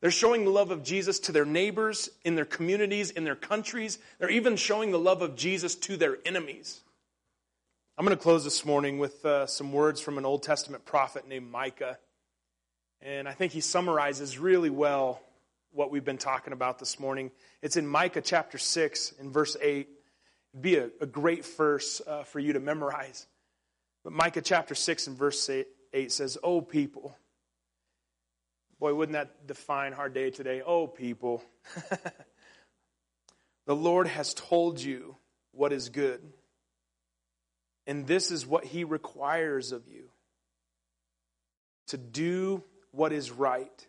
They're 0.02 0.10
showing 0.10 0.44
the 0.44 0.50
love 0.50 0.72
of 0.72 0.82
Jesus 0.82 1.20
to 1.20 1.32
their 1.32 1.44
neighbors, 1.44 2.10
in 2.24 2.34
their 2.34 2.44
communities, 2.44 3.10
in 3.10 3.22
their 3.22 3.36
countries. 3.36 4.00
They're 4.18 4.30
even 4.30 4.56
showing 4.56 4.90
the 4.90 4.98
love 4.98 5.22
of 5.22 5.36
Jesus 5.36 5.76
to 5.76 5.96
their 5.96 6.18
enemies. 6.26 6.80
I'm 7.96 8.04
going 8.04 8.16
to 8.16 8.20
close 8.20 8.42
this 8.42 8.64
morning 8.66 8.98
with 8.98 9.24
uh, 9.24 9.46
some 9.46 9.72
words 9.72 10.00
from 10.00 10.18
an 10.18 10.24
Old 10.24 10.42
Testament 10.42 10.84
prophet 10.84 11.28
named 11.28 11.48
Micah. 11.52 11.98
And 13.00 13.28
I 13.28 13.32
think 13.32 13.52
he 13.52 13.60
summarizes 13.60 14.40
really 14.40 14.70
well 14.70 15.20
what 15.70 15.92
we've 15.92 16.04
been 16.04 16.18
talking 16.18 16.52
about 16.52 16.80
this 16.80 16.98
morning. 16.98 17.30
It's 17.62 17.76
in 17.76 17.86
Micah 17.86 18.22
chapter 18.22 18.58
6, 18.58 19.12
in 19.20 19.30
verse 19.30 19.56
8. 19.62 19.88
It'd 20.52 20.62
be 20.62 20.78
a, 20.78 20.90
a 21.00 21.06
great 21.06 21.46
verse 21.46 22.02
uh, 22.04 22.24
for 22.24 22.40
you 22.40 22.54
to 22.54 22.60
memorize. 22.60 23.28
But 24.02 24.14
Micah 24.14 24.42
chapter 24.42 24.74
6 24.74 25.06
and 25.06 25.16
verse 25.16 25.48
8, 25.48 25.64
8 25.92 26.10
says, 26.10 26.38
O 26.42 26.60
people, 26.60 27.16
Boy, 28.82 28.94
wouldn't 28.94 29.12
that 29.12 29.46
define 29.46 29.92
our 29.92 30.08
day 30.08 30.30
today? 30.30 30.60
Oh, 30.60 30.88
people. 30.88 31.40
the 33.66 33.76
Lord 33.76 34.08
has 34.08 34.34
told 34.34 34.80
you 34.80 35.14
what 35.52 35.72
is 35.72 35.88
good, 35.88 36.20
and 37.86 38.08
this 38.08 38.32
is 38.32 38.44
what 38.44 38.64
He 38.64 38.82
requires 38.82 39.70
of 39.70 39.86
you 39.86 40.10
to 41.86 41.96
do 41.96 42.64
what 42.90 43.12
is 43.12 43.30
right, 43.30 43.86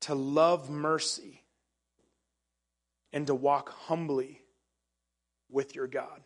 to 0.00 0.14
love 0.14 0.70
mercy, 0.70 1.42
and 3.12 3.26
to 3.26 3.34
walk 3.34 3.68
humbly 3.68 4.40
with 5.50 5.74
your 5.74 5.88
God. 5.88 6.22